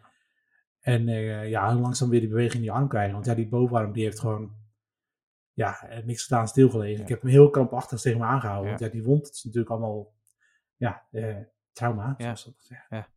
[0.81, 3.13] En eh, ja, langzaam weer die beweging in die arm krijgen.
[3.13, 4.57] Want ja, die bovenarm die heeft gewoon
[5.53, 6.97] ja, eh, niks gedaan, stilgelegen.
[6.97, 7.03] Ja.
[7.03, 8.69] Ik heb hem heel krampachtig tegen me aangehouden.
[8.69, 10.15] Want ja, die wond is natuurlijk allemaal
[10.77, 11.37] ja, eh,
[11.73, 12.15] trauma.
[12.19, 12.37] Ja.
[12.37, 12.79] zoals dat.
[12.89, 13.09] Ja.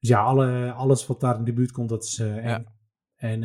[0.00, 2.66] Dus ja, alle, alles wat daar in de buurt komt, dat is eng.
[3.16, 3.40] En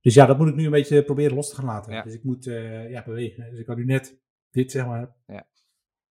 [0.00, 2.04] dus ja, dat moet ik nu een beetje proberen los te gaan laten.
[2.04, 2.44] Dus ik moet
[2.88, 3.50] ja, bewegen.
[3.50, 4.20] Dus ik kan nu net
[4.50, 5.14] dit, zeg maar.
[5.26, 5.49] Ja.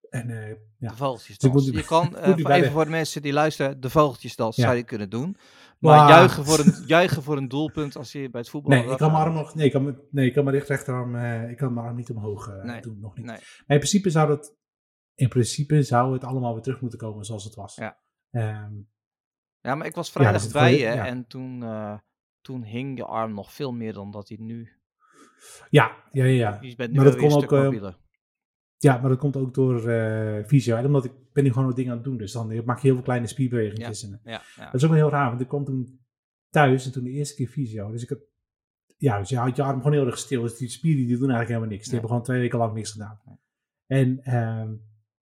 [0.10, 0.47] En eh,
[0.78, 0.89] ja.
[0.89, 1.66] De vogeltjesdans.
[1.66, 4.64] Dus je kan, eh, bij even voor de mensen die luisteren, de vogeltjesdans Ja.
[4.64, 5.38] zou je kunnen doen.
[5.80, 8.72] Maar Maar- juichen, voor een, juichen voor een doelpunt als je bij het voetbal...
[8.78, 9.55] Nee, ik kan mijn arm nog.
[9.55, 11.16] Nee, ik kan, nee, ik kan mijn recht- rechterarm.
[11.16, 12.82] eh, ik kan mijn arm niet omhoog eh, Nee.
[12.82, 12.99] doen.
[12.99, 13.26] Nog niet.
[13.26, 13.36] Nee.
[13.36, 14.55] Maar in principe zou dat.
[15.16, 17.76] In principe zou het allemaal weer terug moeten komen zoals het was.
[17.76, 17.97] Ja.
[18.32, 18.74] Ehm,
[19.62, 21.05] Ja, maar ik was Ja, vrijdag het bij je ja.
[21.05, 21.97] en toen, eh,
[22.41, 24.70] toen hing je arm nog veel meer dan dat hij nu...
[25.70, 26.57] ja, ja, ja, ja.
[26.62, 27.93] Je bent nu Maar dat kon ook, eh.
[28.82, 30.76] Ja, maar dat komt ook door eh fysio.
[30.76, 32.18] En omdat ik ben nu gewoon wat dingen aan het doen.
[32.18, 33.88] Dus dan maak je heel veel kleine spierbewegingen.
[33.88, 34.66] En, Ja, ja.
[34.66, 36.00] Dat is ook wel heel raar, want ik kwam toen
[36.50, 37.92] thuis en toen de eerste keer fysio.
[37.92, 38.18] Dus ik
[38.98, 40.42] ja, dus je houdt je arm gewoon heel erg stil.
[40.42, 41.84] Dus die spieren die doen eigenlijk helemaal niks.
[41.84, 43.20] Die hebben gewoon twee weken lang niks gedaan.
[43.86, 44.74] En ehm,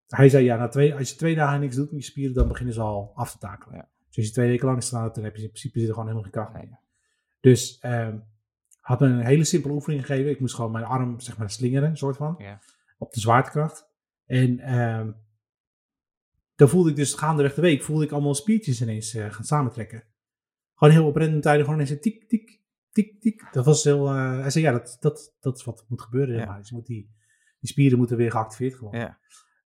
[0.08, 2.48] hij zei, ja, na twee, als je twee dagen niks doet met je spieren, dan
[2.48, 3.88] beginnen ze al af te takelen.
[4.08, 6.10] Dus als je twee weken lang staat, dan heb je in principe zit er gewoon
[6.10, 6.80] helemaal geen kracht meer.
[7.40, 8.18] Dus ehm
[8.88, 10.32] had me een hele simpele oefening gegeven.
[10.32, 12.36] Ik moest gewoon mijn arm, zeg maar, slingeren, soort van.
[12.38, 12.60] Ja.
[12.98, 13.88] Op de zwaartekracht.
[14.26, 15.12] En ehm
[16.58, 20.04] dan voelde ik dus gaandeweg de week, voelde ik allemaal spiertjes ineens eh, gaan samentrekken.
[20.76, 23.48] Gewoon heel op random tijden, gewoon ineens een tik, tik, tik, tik.
[23.52, 26.34] Dat was heel, eh, hij zei, ja, dat, dat, dat is wat moet gebeuren.
[26.34, 26.50] zeg Ja.
[26.50, 26.60] maar.
[26.60, 27.16] Dus moet die,
[27.60, 29.00] die spieren moeten weer geactiveerd worden.
[29.00, 29.20] Ja.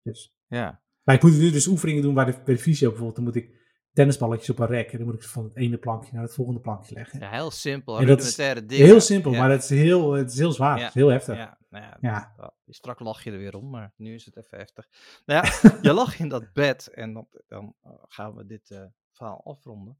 [0.04, 0.38] Dus.
[0.48, 0.82] Ja.
[1.04, 3.16] Maar ik moet nu dus oefeningen doen bij de, bij de fysio bijvoorbeeld.
[3.16, 3.59] Dan moet ik
[3.94, 4.92] tennisballetjes op een rek.
[4.92, 7.20] En dan moet ik ze van het ene plankje naar het volgende plankje leggen.
[7.20, 8.00] ja, heel simpel.
[8.00, 8.86] En dat is Rudimentaire dingen.
[8.86, 9.40] heel simpel, Ja.
[9.40, 10.76] maar het is heel, het is heel zwaar.
[10.78, 10.80] Ja.
[10.86, 11.36] Het is heel heftig.
[11.36, 12.34] Ja, nou ja, Ja.
[12.38, 14.88] wel, Strak lach je er weer om, maar nu is het even heftig.
[15.26, 18.84] Nou ja, je lag in dat bed en dan, dan eh, gaan we dit eh,
[19.12, 20.00] verhaal afronden.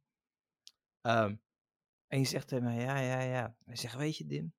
[1.02, 1.36] Ehm,
[2.08, 3.56] en je zegt tegen mij, ja, ja, ja.
[3.66, 4.54] Hij zegt, weet je Dim?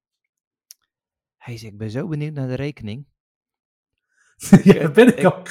[1.36, 3.06] Hij zegt, ik ben zo benieuwd naar de rekening.
[4.64, 5.48] Ja, dat ben ik Ik- ook.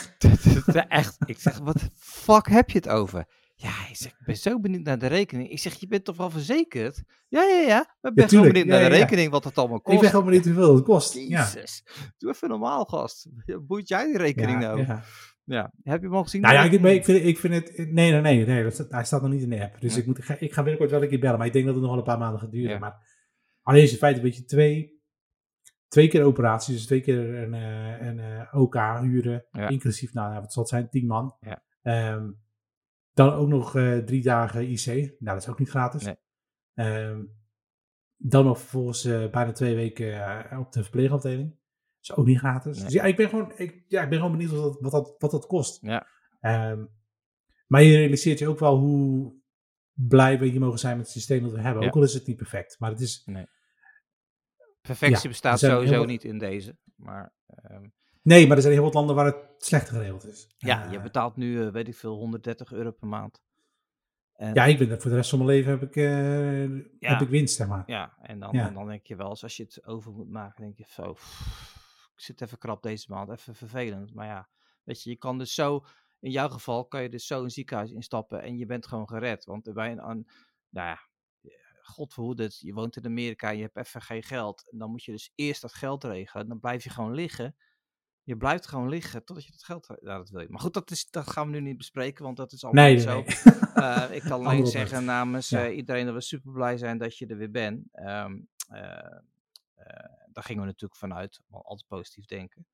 [0.87, 3.25] Echt, ik zeg, wat de fuck heb je het over?
[3.61, 5.49] Ja, hij zegt, ik ben zo benieuwd naar de rekening.
[5.49, 7.03] Ik zeg, je bent toch wel verzekerd?
[7.27, 7.95] Ja, ja, ja.
[8.01, 8.53] Maar ik ben gewoon tuurlijk.
[8.53, 9.05] benieuwd Ja, naar de ja, ja.
[9.05, 9.95] rekening, wat het allemaal kost.
[9.95, 11.13] Ik ben gewoon benieuwd hoeveel het kost.
[11.13, 11.43] Ja.
[11.53, 11.83] Jezus,
[12.17, 13.27] doe even normaal, gast.
[13.61, 14.85] Boeit jij die rekening Ja, nou?
[14.85, 15.03] Ja.
[15.43, 15.73] ja.
[15.83, 16.41] Heb je hem al gezien?
[16.41, 17.77] Nou ja, ik, ik, vind, ik vind het...
[17.77, 18.45] Nee, nee, nee.
[18.45, 19.81] nee dat hij staat nog niet in de app.
[19.81, 21.37] Dus ik, moet, ik, ga, ik ga binnenkort wel een keer bellen.
[21.37, 22.71] Maar ik denk dat het nog wel een paar maanden gaat duren.
[22.71, 22.79] Ja.
[22.79, 22.95] Maar
[23.61, 25.01] alleen is in feite een beetje twee,
[25.87, 26.75] twee keer operaties.
[26.75, 29.45] Dus twee keer een, eh, een eh, OK huren.
[29.51, 29.67] Ja.
[29.67, 30.89] Inclusief, nou ja, wat zal het zijn?
[30.89, 31.35] Tien man.
[31.39, 31.63] Ja.
[31.81, 32.29] Ehm,
[33.19, 34.85] dan ook nog eh, drie dagen IC.
[34.85, 36.03] Nou, dat is ook niet gratis.
[36.03, 36.15] Nee.
[36.73, 37.23] Ehm,
[38.17, 41.49] dan nog vervolgens eh, bijna twee weken eh, op de verpleegafdeling.
[41.49, 42.75] Dat is ook niet gratis.
[42.75, 42.85] Nee.
[42.85, 45.15] Dus ja, ik ben gewoon, ik, ja, ik ben gewoon benieuwd wat dat, wat dat,
[45.17, 45.81] wat dat kost.
[45.81, 46.07] Ja.
[46.39, 46.85] Ehm,
[47.67, 49.33] maar je realiseert je ook wel hoe
[49.93, 51.81] blij we hier mogen zijn met het systeem dat we hebben.
[51.81, 51.87] Ja.
[51.87, 52.79] Ook al is het niet perfect.
[52.79, 53.27] Maar het is,
[54.81, 56.77] Perfectie Ja, bestaat sowieso niet in deze.
[56.95, 57.33] Maar
[58.29, 60.47] nee, maar er zijn heel wat landen waar het slechter geregeld is.
[60.57, 63.41] ja, Eh, je betaalt nu, eh, weet ik veel, 130 euro per maand.
[64.33, 66.67] En, ja, ik ben voor de rest van mijn leven heb ik, eh,
[66.99, 67.09] Ja.
[67.17, 67.83] heb ik winst, zeg maar.
[67.85, 68.67] ja, en dan, Ja.
[68.67, 71.13] en dan denk je wel eens, als je het over moet maken, denk je zo,
[71.13, 74.13] pff, ik zit even krap deze maand, even vervelend.
[74.13, 74.49] Maar ja,
[74.83, 75.85] weet je, je kan dus zo,
[76.19, 79.45] in jouw geval kan je dus zo een ziekenhuis instappen en je bent gewoon gered.
[79.45, 80.27] Want bij een, een
[80.69, 80.99] nou ja,
[81.81, 84.69] god verhoede je woont in Amerika, je hebt even geen geld.
[84.71, 86.47] En dan moet je dus eerst dat geld regelen.
[86.47, 87.55] Dan blijf je gewoon liggen.
[88.29, 89.87] Je blijft gewoon liggen totdat je dat geld...
[90.01, 90.49] Ja, dat wil je.
[90.49, 92.97] Maar goed, dat, is, dat gaan we nu niet bespreken, want dat is allemaal Nee,
[92.99, 93.13] zo.
[93.23, 93.25] nee.
[93.73, 95.65] Eh, ik kan alleen zeggen namens Ja.
[95.65, 97.87] eh, iedereen dat we super blij zijn dat je er weer bent.
[97.91, 99.19] Ehm, eh,
[100.31, 101.41] daar gingen we natuurlijk vanuit.
[101.51, 102.65] Altijd positief denken.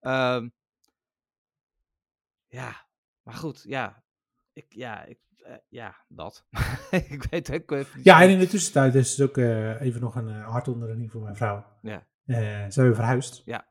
[0.00, 0.48] Ehm,
[2.46, 2.86] ja,
[3.22, 4.02] maar goed, ja.
[4.52, 5.18] Ik, ja, ik,
[5.68, 6.46] ja, dat.
[6.90, 9.36] ik weet ook even Ja, en in de tussentijd is het ook
[9.80, 11.64] even nog een hart onder de riem voor mijn vrouw.
[11.82, 12.06] Ja.
[12.70, 13.42] Zijn we verhuisd.
[13.44, 13.68] Ja.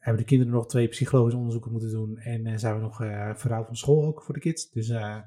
[0.00, 2.16] Hebben de kinderen nog twee psychologische onderzoeken moeten doen.
[2.18, 4.70] En eh, zijn we nog eh verhuisd van school ook voor de kids.
[4.70, 5.18] Dus eh,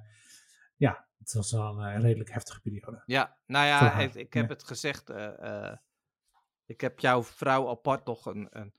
[0.75, 3.03] ja, het was wel een redelijk heftige periode.
[3.05, 4.53] Ja, nou ja, ik, ik heb ja.
[4.53, 5.09] het gezegd.
[6.65, 8.73] Ik heb jouw vrouw apart nog een, een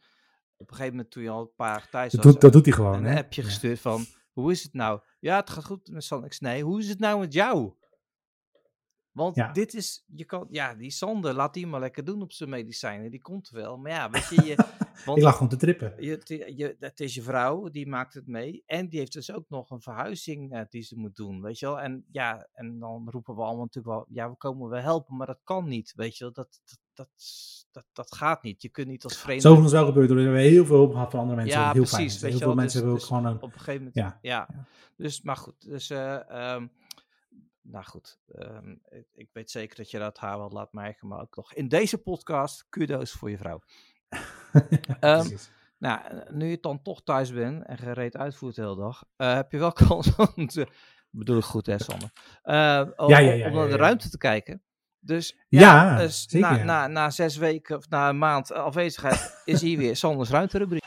[0.59, 2.65] op een gegeven moment toen je al een paar thuis Dat was, doet, dat doet
[2.65, 3.19] hij gewoon, een hè?
[3.19, 3.49] appje Ja.
[3.49, 5.01] gestuurd van, hoe is het nou?
[5.21, 7.73] Ja, het gaat goed met zei, nee, hoe is het nou met jou?
[9.19, 9.53] Want Ja.
[9.53, 13.11] dit is, je kan, ja, die Sander, laat die maar lekker doen op zijn medicijnen.
[13.11, 13.77] Die komt wel.
[13.79, 14.55] Maar ja, weet je, je
[15.05, 15.95] want Ik lag gewoon te trippen.
[15.99, 18.63] je, je, het is je vrouw, die maakt het mee.
[18.67, 21.67] En die heeft dus ook nog een verhuizing eh, die ze moet doen, weet je
[21.67, 21.81] wel.
[21.81, 25.27] En ja, en dan roepen we allemaal natuurlijk wel, ja, we komen wel helpen, maar
[25.27, 26.33] dat kan niet, weet je wel.
[26.33, 27.09] Dat, dat, dat,
[27.71, 28.63] dat, dat gaat niet.
[28.63, 29.43] Je kunt niet als vreemde...
[29.43, 30.11] Zo is wel gebeurd.
[30.11, 31.61] We hebben heel veel hulp gehad van andere mensen.
[31.61, 32.31] Ja, heel precies, fijn.
[32.31, 33.37] Heel veel wel, mensen dus- hebben ook dus gewoon een...
[33.37, 33.95] op een gegeven moment.
[33.95, 34.67] Ja, Ja, ja.
[34.97, 35.69] dus maar goed.
[35.69, 36.67] Dus, eh, ehm,
[37.71, 38.75] nou goed, ehm,
[39.13, 41.99] ik, weet zeker dat je dat haar wel laat merken, maar ook nog in deze
[41.99, 43.61] podcast, kudo's voor je vrouw.
[45.01, 45.29] Ehm.
[45.79, 49.35] Nou, eh, nu je dan toch thuis bent en gereed uitvoert de hele dag, eh,
[49.35, 50.67] heb je wel kans om te,
[51.11, 52.11] bedoel ik goed hè Sander,
[52.43, 54.63] Eh, om, Ja, ja, ja, om naar de ruimte te kijken.
[55.01, 59.61] Dus Ja, dus zeker, na, na, na zes weken of na een maand afwezigheid is
[59.61, 60.85] hier weer Sanders ruimterubriek.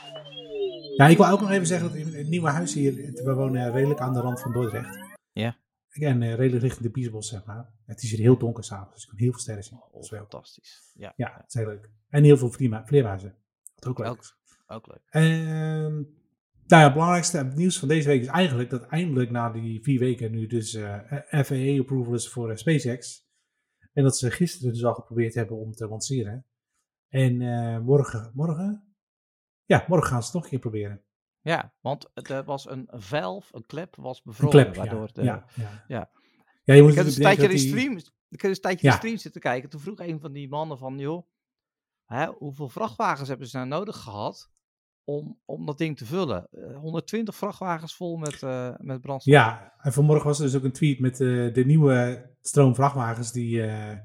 [0.96, 3.72] Ja, ik wil ook nog even zeggen dat in het nieuwe huis hier, we wonen
[3.72, 4.98] redelijk aan de rand van Dordrecht.
[5.32, 5.56] Ja.
[5.92, 7.72] En eh, redelijk richting de Biesbos, zeg maar.
[7.86, 9.80] Het is hier heel donker s'avonds, dus je kan heel veel sterren zien.
[9.92, 10.90] Dat is wel, Fantastisch.
[10.94, 11.90] Ja, ja, dat is heel leuk.
[12.08, 12.50] En heel veel
[12.84, 13.36] vleermuizen.
[13.74, 14.20] Wat ook leuk Ook.
[14.20, 14.36] is.
[14.66, 15.02] ook leuk.
[15.08, 15.94] Ehm,
[16.66, 19.98] nou ja, het belangrijkste nieuws van deze week is eigenlijk dat eindelijk na die vier
[19.98, 23.30] weken nu dus eh FAA-approval is voor eh, SpaceX.
[23.92, 26.46] En dat ze gisteren dus al geprobeerd hebben om te lanceren.
[27.08, 27.36] En
[27.84, 28.94] morgen, morgen?
[29.64, 31.02] Ja, morgen gaan ze het nog een keer proberen.
[31.42, 34.50] Ja, want er was een valve, een klep was Een bevroren.
[34.50, 35.12] klep, waardoor ja.
[35.12, 35.84] de, ja, ja.
[35.88, 36.10] ja.
[36.64, 38.86] Ja, je moet Ik heb dus een tijdje in stream, ik heb dus een tijdje
[38.86, 39.70] in stream zitten kijken.
[39.70, 41.26] Toen vroeg een van die mannen van, joh,
[42.04, 44.50] hè, hoeveel vrachtwagens hebben ze nou nodig gehad
[45.04, 46.48] om, om dat ding te vullen?
[46.50, 49.34] Eh, 120 vrachtwagens vol met, eh, met brandstof.
[49.34, 53.32] Ja, en vanmorgen was er dus ook een tweet met eh, de nieuwe stroom vrachtwagens
[53.32, 53.98] die, eh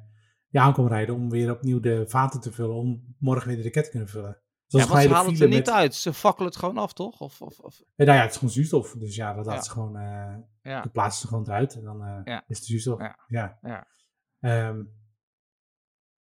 [0.50, 3.84] die aankomen rijden om weer opnieuw de vaten te vullen, om morgen weer de raket
[3.84, 4.42] te kunnen vullen.
[4.68, 5.96] Dus Ja, want ze halen het er niet uit.
[5.96, 7.20] Ze fakkelen het gewoon af, toch?
[7.20, 8.92] Of, of, of, Eh, nou ja, het is gewoon zuurstof.
[8.98, 9.62] Dus ja, dat Ja.
[9.62, 9.94] ze gewoon,
[10.62, 10.82] ja.
[10.82, 12.44] dat plaatsen ze gewoon eruit en dan eh, Ja.
[12.48, 13.00] is het zuurstof.
[13.00, 13.20] Ja.
[13.28, 13.58] Ja.
[13.62, 13.88] Ja.
[14.40, 14.84] Ehm,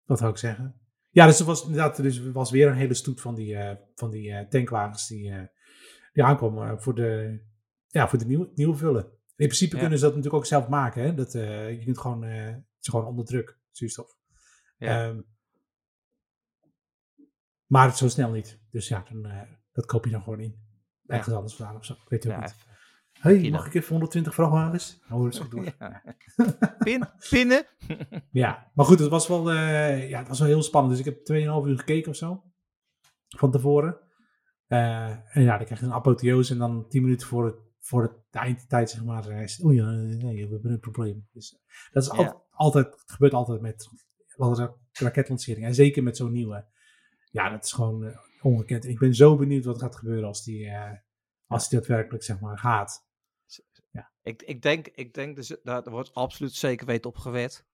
[0.04, 0.80] wat zou ik zeggen?
[1.10, 3.58] Ja, dus er was inderdaad dus was weer een hele stoet van die,
[3.96, 5.34] van die tankwagens die,
[6.14, 7.40] die aankomen voor de,
[7.88, 9.04] ja, voor de nieuwe, nieuwe vullen.
[9.36, 9.80] In principe Ja.
[9.82, 11.04] kunnen ze dat natuurlijk ook zelf maken.
[11.04, 11.14] Hè?
[11.14, 14.18] Dat, je kunt gewoon, het is gewoon onder druk, zuurstof.
[14.78, 15.08] Ja.
[15.08, 15.22] Ehm,
[17.74, 18.60] maar het zo snel niet.
[18.72, 20.56] Dus ja, dan, eh, dat koop je dan gewoon in.
[21.02, 21.16] Ja.
[21.16, 21.94] Ergens anders vandaan of zo.
[21.94, 22.56] Ik weet het ook Ja, niet.
[23.42, 25.00] Hey, mag ik even 120 vrachtwagens?
[25.12, 25.64] Oh, dat is goed door.
[25.80, 26.04] Ja.
[26.78, 27.66] Pin, pinnen.
[28.32, 30.98] Ja, maar goed, het was wel, eh, ja, het was wel heel spannend.
[30.98, 32.44] Dus ik heb 2,5 uur gekeken of zo.
[33.28, 33.98] Van tevoren.
[34.68, 38.02] Eh, en ja, dan krijg je een apotheose en dan 10 minuten voor, het, voor
[38.02, 39.32] het, de eindtijd, zeg maar.
[39.42, 41.28] is het, Oei, ja, nee, we hebben een probleem.
[41.32, 41.60] Dus,
[41.92, 42.42] dat is al- Ja.
[42.50, 43.88] altijd, het gebeurt altijd met
[44.38, 45.68] alle raketlanceringen.
[45.68, 46.72] En zeker met zo'n nieuwe.
[47.34, 48.84] Ja, dat is gewoon eh, ongekend.
[48.84, 50.92] En ik ben zo benieuwd wat er gaat gebeuren als die, eh,
[51.48, 53.12] als die daadwerkelijk, zeg maar, gaat.
[54.22, 57.66] Ik, ik, denk, ik denk dus, daar wordt absoluut zeker weten op gewet.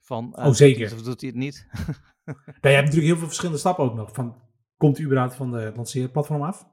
[0.00, 0.92] Van, eh, Oh, zeker.
[0.92, 1.66] Of doet hij het niet?
[2.24, 4.12] Nou, je hebt natuurlijk heel veel verschillende stappen ook nog.
[4.12, 4.42] Van,
[4.76, 6.68] komt hij überhaupt van de lanceerplatform af?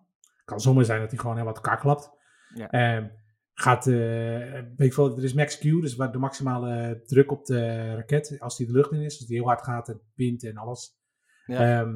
[0.46, 2.12] Kan zomaar zijn dat hij gewoon helemaal uit elkaar klapt.
[2.54, 2.70] Ja.
[2.70, 3.08] Ehm,
[3.54, 7.94] gaat, weet ik veel, er is max Q, dus waar de maximale druk op de
[7.96, 10.58] raket, als die de lucht in is, dus die heel hard gaat en wind en
[10.58, 10.99] alles.
[11.50, 11.80] Ja.
[11.82, 11.90] Ehm,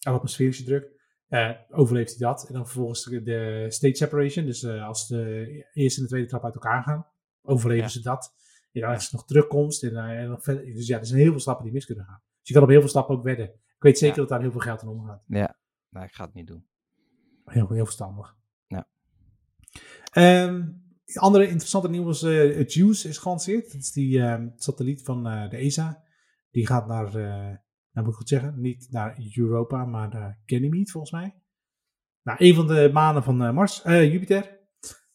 [0.00, 0.98] en atmosferische druk.
[1.28, 2.46] eh, overleeft hij dat.
[2.48, 6.44] En dan vervolgens de, state separation, dus eh, als de eerste en de tweede trap
[6.44, 7.06] uit elkaar gaan,
[7.42, 7.88] overleven Ja.
[7.88, 8.34] ze dat.
[8.72, 9.82] En dan is er nog terugkomst.
[9.82, 12.04] En, eh, en nog verder, dus ja, er zijn heel veel stappen die mis kunnen
[12.04, 12.20] gaan.
[12.38, 13.46] Dus je kan op heel veel stappen ook wedden.
[13.46, 14.20] Ik weet zeker Ja.
[14.20, 15.22] dat daar heel veel geld in omgaat.
[15.26, 15.56] ja.
[15.90, 16.66] Nou, ik ga het niet doen.
[17.44, 18.36] Heel, heel verstandig.
[18.66, 18.88] Ja.
[20.12, 20.68] Ehm,
[21.14, 22.20] andere interessante nieuws.
[22.20, 23.72] het JUICE is gelanceerd.
[23.72, 26.02] Dat is die ehm, satelliet van de ESA.
[26.50, 27.12] Die gaat naar,
[27.92, 31.34] nou moet ik goed zeggen, niet naar Europa, maar naar Ganymede volgens mij.
[32.22, 34.58] Nou, een van de manen van eh, Mars, eh, Jupiter.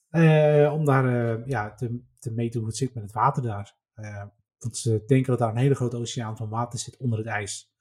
[0.10, 3.78] Eh, om daar ja, te, te meten hoe het zit met het water daar.
[4.58, 7.74] Want ze denken dat daar een hele grote oceaan van water zit onder het ijs.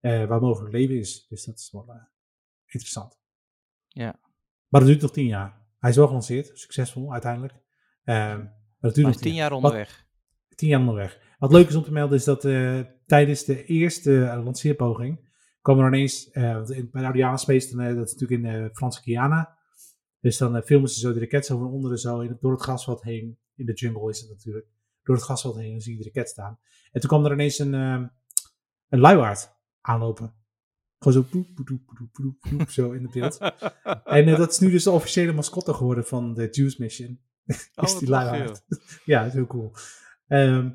[0.00, 1.26] waar mogelijk leven is.
[1.28, 1.86] Dus dat is wel
[2.64, 3.20] interessant.
[3.88, 4.20] Ja.
[4.68, 5.60] Maar dat duurt nog tien jaar.
[5.78, 7.54] Hij is wel gelanceerd, succesvol uiteindelijk.
[8.04, 8.38] Maar
[8.78, 10.06] dat duurt Hij nog tien jaar Wat- onderweg.
[10.54, 11.20] tien jaar onderweg.
[11.38, 12.44] Wat leuk is om te melden is dat
[13.12, 15.30] tijdens de eerste eh, lanceerpoging
[15.62, 18.70] kwam er ineens, in- bij de Ariane Space, dan, eh, dat is natuurlijk in de
[18.72, 19.58] Franse Guyana.
[20.20, 23.02] Dus dan filmen ze zo de raket zo van onderen zo in, door het grasveld
[23.02, 23.38] heen.
[23.54, 24.66] In de jungle is het natuurlijk.
[25.02, 26.58] Door het grasveld heen dan zie je de raket staan.
[26.92, 28.02] En toen kwam er ineens een, eh,
[28.88, 30.34] een luiaard aanlopen.
[30.98, 33.38] Gewoon zo poep, poep, poep, poep, poep, poep, zo in het beeld.
[34.04, 37.20] En dat is nu dus de officiële mascotte geworden van de Juice Mission.
[37.46, 38.62] Oh, is wat die luiaard.
[39.04, 39.72] ja, dat is heel cool.
[40.26, 40.70] Ehm,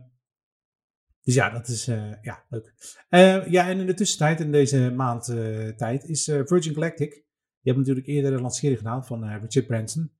[1.28, 2.74] Dus ja, dat is eh, ja, leuk.
[3.10, 7.10] Eh, ja, en in de tussentijd, in deze maand eh, tijd, is Virgin Galactic.
[7.12, 10.04] Die hebben natuurlijk eerder een lancering gedaan van Richard Branson.
[10.04, 10.12] Die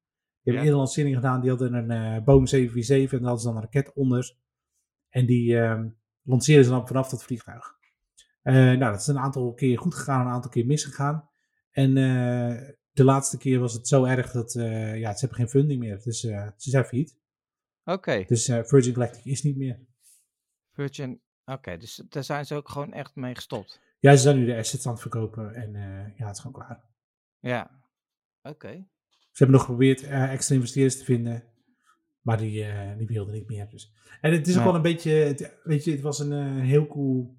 [0.44, 0.60] hebben Ja.
[0.60, 1.42] eerder een lancering gedaan.
[1.42, 4.36] Die hadden een Boeing 747 en daar hadden ze dan een raket onder.
[5.10, 5.90] En die ehm
[6.24, 7.76] lanceerden ze dan vanaf dat vliegtuig.
[8.44, 11.30] Nou, dat is een aantal keer goed gegaan, een aantal keer misgegaan.
[11.72, 11.94] En
[12.92, 16.02] de laatste keer was het zo erg dat ja, ze hebben geen funding meer.
[16.04, 17.18] Dus ze zijn failliet.
[17.84, 19.80] Oké, Dus Virgin Galactic is niet meer.
[20.78, 21.22] Virgin.
[21.46, 23.82] Oké, dus daar zijn ze ook gewoon echt mee gestopt.
[24.00, 26.62] Ja, ze zijn nu de assets aan het verkopen en eh, ja, het is gewoon
[26.66, 26.84] klaar.
[27.40, 27.82] Ja.
[28.42, 28.72] Oké.
[29.10, 31.44] Ze hebben nog geprobeerd eh, extra investeerders te vinden,
[32.22, 33.70] maar die, eh, die wilden niet meer.
[33.70, 33.94] Dus.
[34.22, 37.38] En het is ook wel een beetje, het- weet je, het was een heel cool,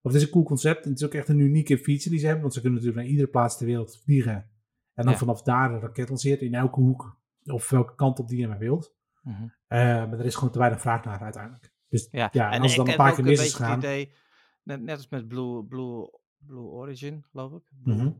[0.00, 2.18] of het is een cool concept en het is ook echt een unieke feature die
[2.18, 4.34] ze hebben, want ze kunnen natuurlijk naar iedere plaats ter wereld vliegen
[4.94, 5.18] en dan Ja.
[5.18, 8.58] vanaf daar een raket lanceren in elke hoek of welke kant op die je maar
[8.58, 8.94] wilt.
[9.22, 9.46] Mhm.
[9.68, 11.71] Maar er is gewoon te weinig vraag naar uiteindelijk.
[11.92, 14.12] Dus Ja, ja, en als het dan een paar keer mis is idee,
[14.62, 17.62] net, net als met Blue, Blue, Blue Origin, geloof ik.
[17.82, 18.10] Blue- Mhm.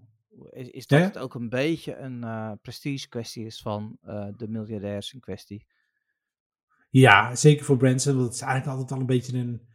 [0.51, 1.05] Is, is dat ja.
[1.05, 5.67] het ook een beetje een eh, prestige kwestie is van eh, de miljardairs in kwestie?
[6.91, 9.71] Ja, zeker voor Branson, want het is eigenlijk altijd al een beetje een.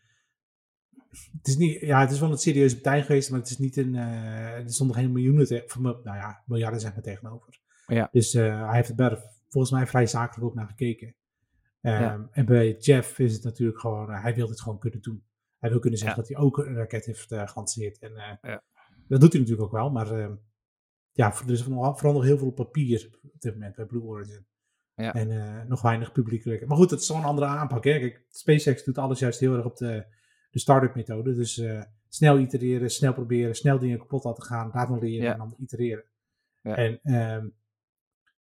[1.38, 3.78] Het is, niet, ja, het is wel een serieuze partij geweest, maar het is niet
[3.78, 3.96] een.
[3.96, 7.60] eh er stond nog geen miljoenen, te, of, nou ja, miljarden zeg maar tegenover.
[7.88, 8.10] Ja.
[8.12, 9.18] Dus hij heeft het daar
[9.50, 11.16] volgens mij vrij zakelijk ook naar gekeken.
[11.82, 12.28] Ehm, Ja.
[12.32, 15.24] En bij Jeff is het natuurlijk gewoon, eh, hij wil het gewoon kunnen doen.
[15.58, 16.28] Hij wil kunnen zeggen Ja.
[16.28, 18.00] dat hij ook een raket heeft eh gelanceerd.
[18.00, 18.64] En eh, Ja.
[19.08, 20.36] dat doet hij natuurlijk ook wel, maar ehm,
[21.12, 24.46] ja, er is vooral nog heel veel papier op dit moment bij Blue Origin.
[24.94, 25.14] Ja.
[25.14, 26.68] En nog weinig publiekelijk.
[26.68, 27.84] Maar goed, het is een andere aanpak.
[27.84, 28.00] Hè?
[28.00, 30.06] Kijk, SpaceX doet alles juist heel erg op de,
[30.52, 31.34] de start-up methode.
[31.34, 31.64] Dus
[32.08, 35.32] snel itereren, snel proberen, snel dingen kapot laten gaan, laten leren Ja.
[35.32, 36.04] en dan itereren.
[36.62, 36.76] Ja.
[36.76, 37.48] En ehm,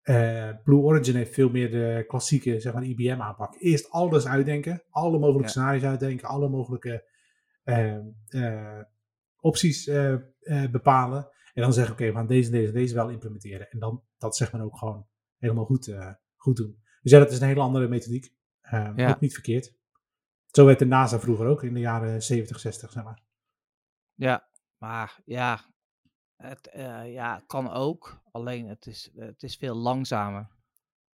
[0.07, 3.55] eh, Blue Origin heeft veel meer de klassieke, zeg maar, IBM aanpak.
[3.59, 5.49] Eerst alles uitdenken, alle mogelijke Ja.
[5.49, 7.05] scenario's uitdenken, alle mogelijke
[7.63, 8.79] ehm, eh,
[9.39, 9.85] opties
[10.71, 11.29] bepalen.
[11.53, 13.69] En dan zeggen, oké, we gaan deze, deze, deze wel implementeren.
[13.69, 16.81] En dan dat zeg maar ook gewoon helemaal goed, eh, goed doen.
[17.01, 18.33] Dus ja, dat is een hele andere methodiek.
[18.61, 19.09] Eh, Ja.
[19.09, 19.75] Ook niet verkeerd.
[20.51, 23.21] Zo werd de NASA vroeger ook in de jaren 70, 60, zeg maar.
[24.13, 24.47] Ja,
[24.77, 25.59] maar ja,
[26.37, 28.21] het eh, ja, kan ook.
[28.31, 30.47] Alleen het is, het is veel langzamer.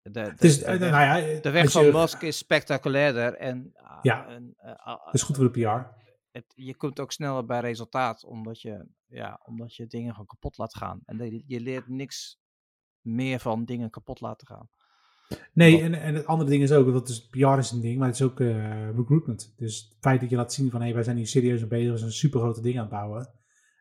[0.02, 2.36] De, de, Het is, de, eh, weg, nou ja, de weg van je- Musk is
[2.38, 3.34] spectaculairder.
[3.34, 4.26] En, ah, Ja.
[4.26, 6.00] en, eh, ah, Dat is goed voor de PR.
[6.30, 10.58] het, je komt ook sneller bij resultaat, omdat je, ja, omdat je dingen gewoon kapot
[10.58, 11.00] laat gaan.
[11.04, 12.40] En je leert niks
[13.00, 14.68] meer van dingen kapot laten gaan.
[15.52, 18.06] Nee, en, en het andere ding is ook, dat is PR is een ding, maar
[18.08, 19.52] het is ook eh, recruitment.
[19.56, 21.90] Dus het feit dat je laat zien van, hé, wij zijn hier serieus mee bezig,
[21.90, 23.28] we zijn een super grote ding aan het bouwen.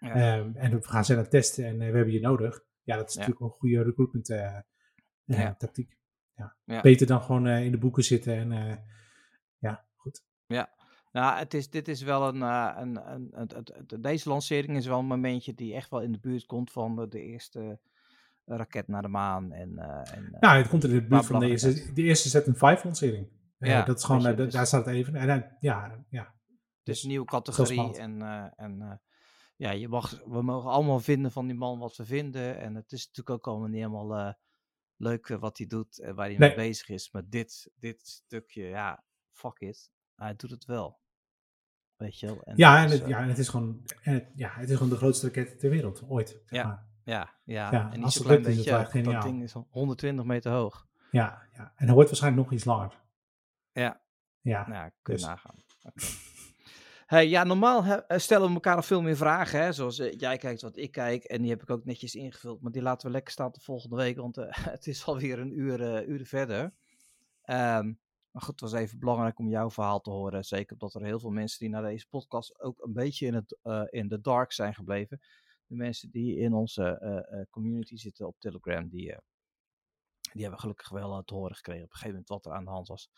[0.02, 0.14] Ja.
[0.14, 2.64] Ehm, en we gaan ze aan het testen en eh, we hebben je nodig.
[2.84, 3.20] Ja, dat is Ja.
[3.20, 4.62] natuurlijk een goede recruitment eh, eh,
[5.24, 5.56] Ja.
[5.56, 5.98] tactiek.
[6.36, 6.56] Ja.
[6.64, 6.82] Ja.
[6.82, 8.80] Beter dan gewoon in de boeken zitten en
[9.58, 10.24] ja, goed.
[11.12, 13.00] Nou, het is, dit is wel een, een,
[13.32, 17.10] een, Deze lancering is wel een momentje die echt wel in de buurt komt van
[17.10, 17.80] de, eerste
[18.46, 19.52] raket naar de maan.
[19.52, 22.56] En, eh, en, Nou, het komt in de buurt van de eerste, de eerste Saturn
[22.58, 23.28] 5 lancering.
[23.58, 25.16] Ja, dat is gewoon, je, dus- daar staat het even.
[25.16, 26.24] En, ja, ja.
[26.24, 28.22] Het is Dus een nieuwe categorie en,
[28.56, 29.02] en
[29.62, 32.58] ja, je mag, we mogen allemaal vinden van die man wat we vinden.
[32.60, 34.34] En het is natuurlijk ook allemaal niet helemaal eh,
[34.96, 36.48] leuk eh, wat hij doet en waar hij Nee.
[36.50, 37.12] mee bezig is.
[37.12, 39.92] Maar dit, dit stukje, ja, fuck it.
[40.16, 41.00] Hij doet het wel.
[41.96, 42.44] Weet je wel.
[42.44, 44.50] En Ja, dat en is, het, eh, ja, en het is gewoon, en het, ja,
[44.54, 46.42] het is gewoon de grootste raket ter wereld, ooit.
[46.50, 46.68] Ja.
[46.68, 46.88] maar.
[47.04, 48.78] ja, ja, ja, en niet als zo het klein is beetje.
[48.80, 49.14] ook, geniaal.
[49.14, 50.88] Dat ding is al 120 meter hoog.
[51.12, 53.00] Ja, ja, en hij wordt waarschijnlijk nog iets langer.
[53.72, 54.02] Ja.
[54.42, 55.28] Ja, Nou, ja, kun je dus.
[55.30, 55.56] nagaan.
[57.12, 59.62] Hey, ja, normaal eh, stellen we elkaar al veel meer vragen.
[59.62, 59.72] Hè?
[59.72, 61.24] Zoals eh, jij kijkt wat ik kijk.
[61.24, 62.62] En die heb ik ook netjes ingevuld.
[62.62, 64.18] Maar die laten we lekker staan de volgende week.
[64.18, 64.46] Want eh,
[64.76, 66.74] het is alweer een uur, uur verder.
[67.42, 67.94] Ehm,
[68.32, 70.44] maar goed, het was even belangrijk om jouw verhaal te horen.
[70.44, 73.58] Zeker omdat er heel veel mensen die naar deze podcast ook een beetje in, het,
[73.90, 75.22] in de dark zijn gebleven.
[75.66, 79.16] De mensen die in onze community zitten op Telegram, die,
[80.34, 82.72] die hebben gelukkig wel te horen gekregen op een gegeven moment wat er aan de
[82.72, 83.10] hand was.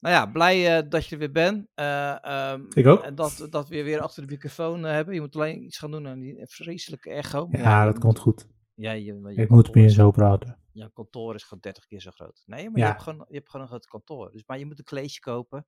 [0.00, 1.68] Nou ja, blij eh, dat je er weer bent.
[1.74, 3.02] Eh, ehm, Ik ook.
[3.02, 5.14] En dat, dat we je weer achter de microfoon eh, hebben.
[5.14, 7.48] Je moet alleen iets gaan doen aan die vreselijke echo.
[7.50, 8.48] Ja, je dat moet- komt goed.
[8.74, 10.58] Ja, je, je Ik moet meer zo praten.
[10.72, 12.42] Jouw kantoor is gewoon 30 keer zo groot.
[12.46, 12.84] Nee, maar Ja.
[12.84, 14.30] je, hebt gewoon, je hebt gewoon een groot kantoor.
[14.30, 15.66] Dus, maar je moet een kleedje kopen.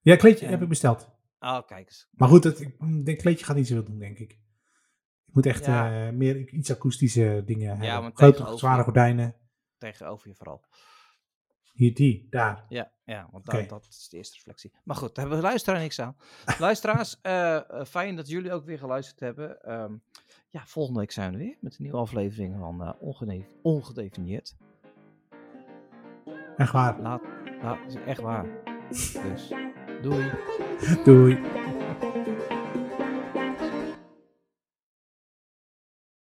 [0.00, 1.08] Ja, kleedje En- heb ik besteld.
[1.38, 2.08] Oh, kijk eens.
[2.10, 4.32] Maar goed, het, ik denk kleedje gaat niet zoveel doen, denk ik.
[5.26, 6.10] Ik moet echt Ja.
[6.12, 8.10] meer iets akoestische dingen hebben.
[8.16, 9.34] Grote, zware gordijnen.
[9.78, 10.64] Tegenover je vooral.
[11.74, 12.64] Hier, die, daar.
[12.68, 14.72] Ja, ja want dat, dat is de eerste reflectie.
[14.84, 16.16] Maar goed, daar hebben we luisteraar niks aan.
[16.58, 19.62] Luisteraars, eh, eh, fijn dat jullie ook weer geluisterd hebben.
[19.62, 19.92] Ehm,
[20.50, 24.56] ja, volgende week zijn we er weer met een nieuwe aflevering van eh, Ongedefinieerd.
[26.56, 27.00] Echt waar.
[27.00, 27.22] Laat,
[27.62, 28.46] laat, echt waar.
[28.88, 29.52] Dus
[30.02, 30.30] Doei.
[31.04, 31.40] Doei.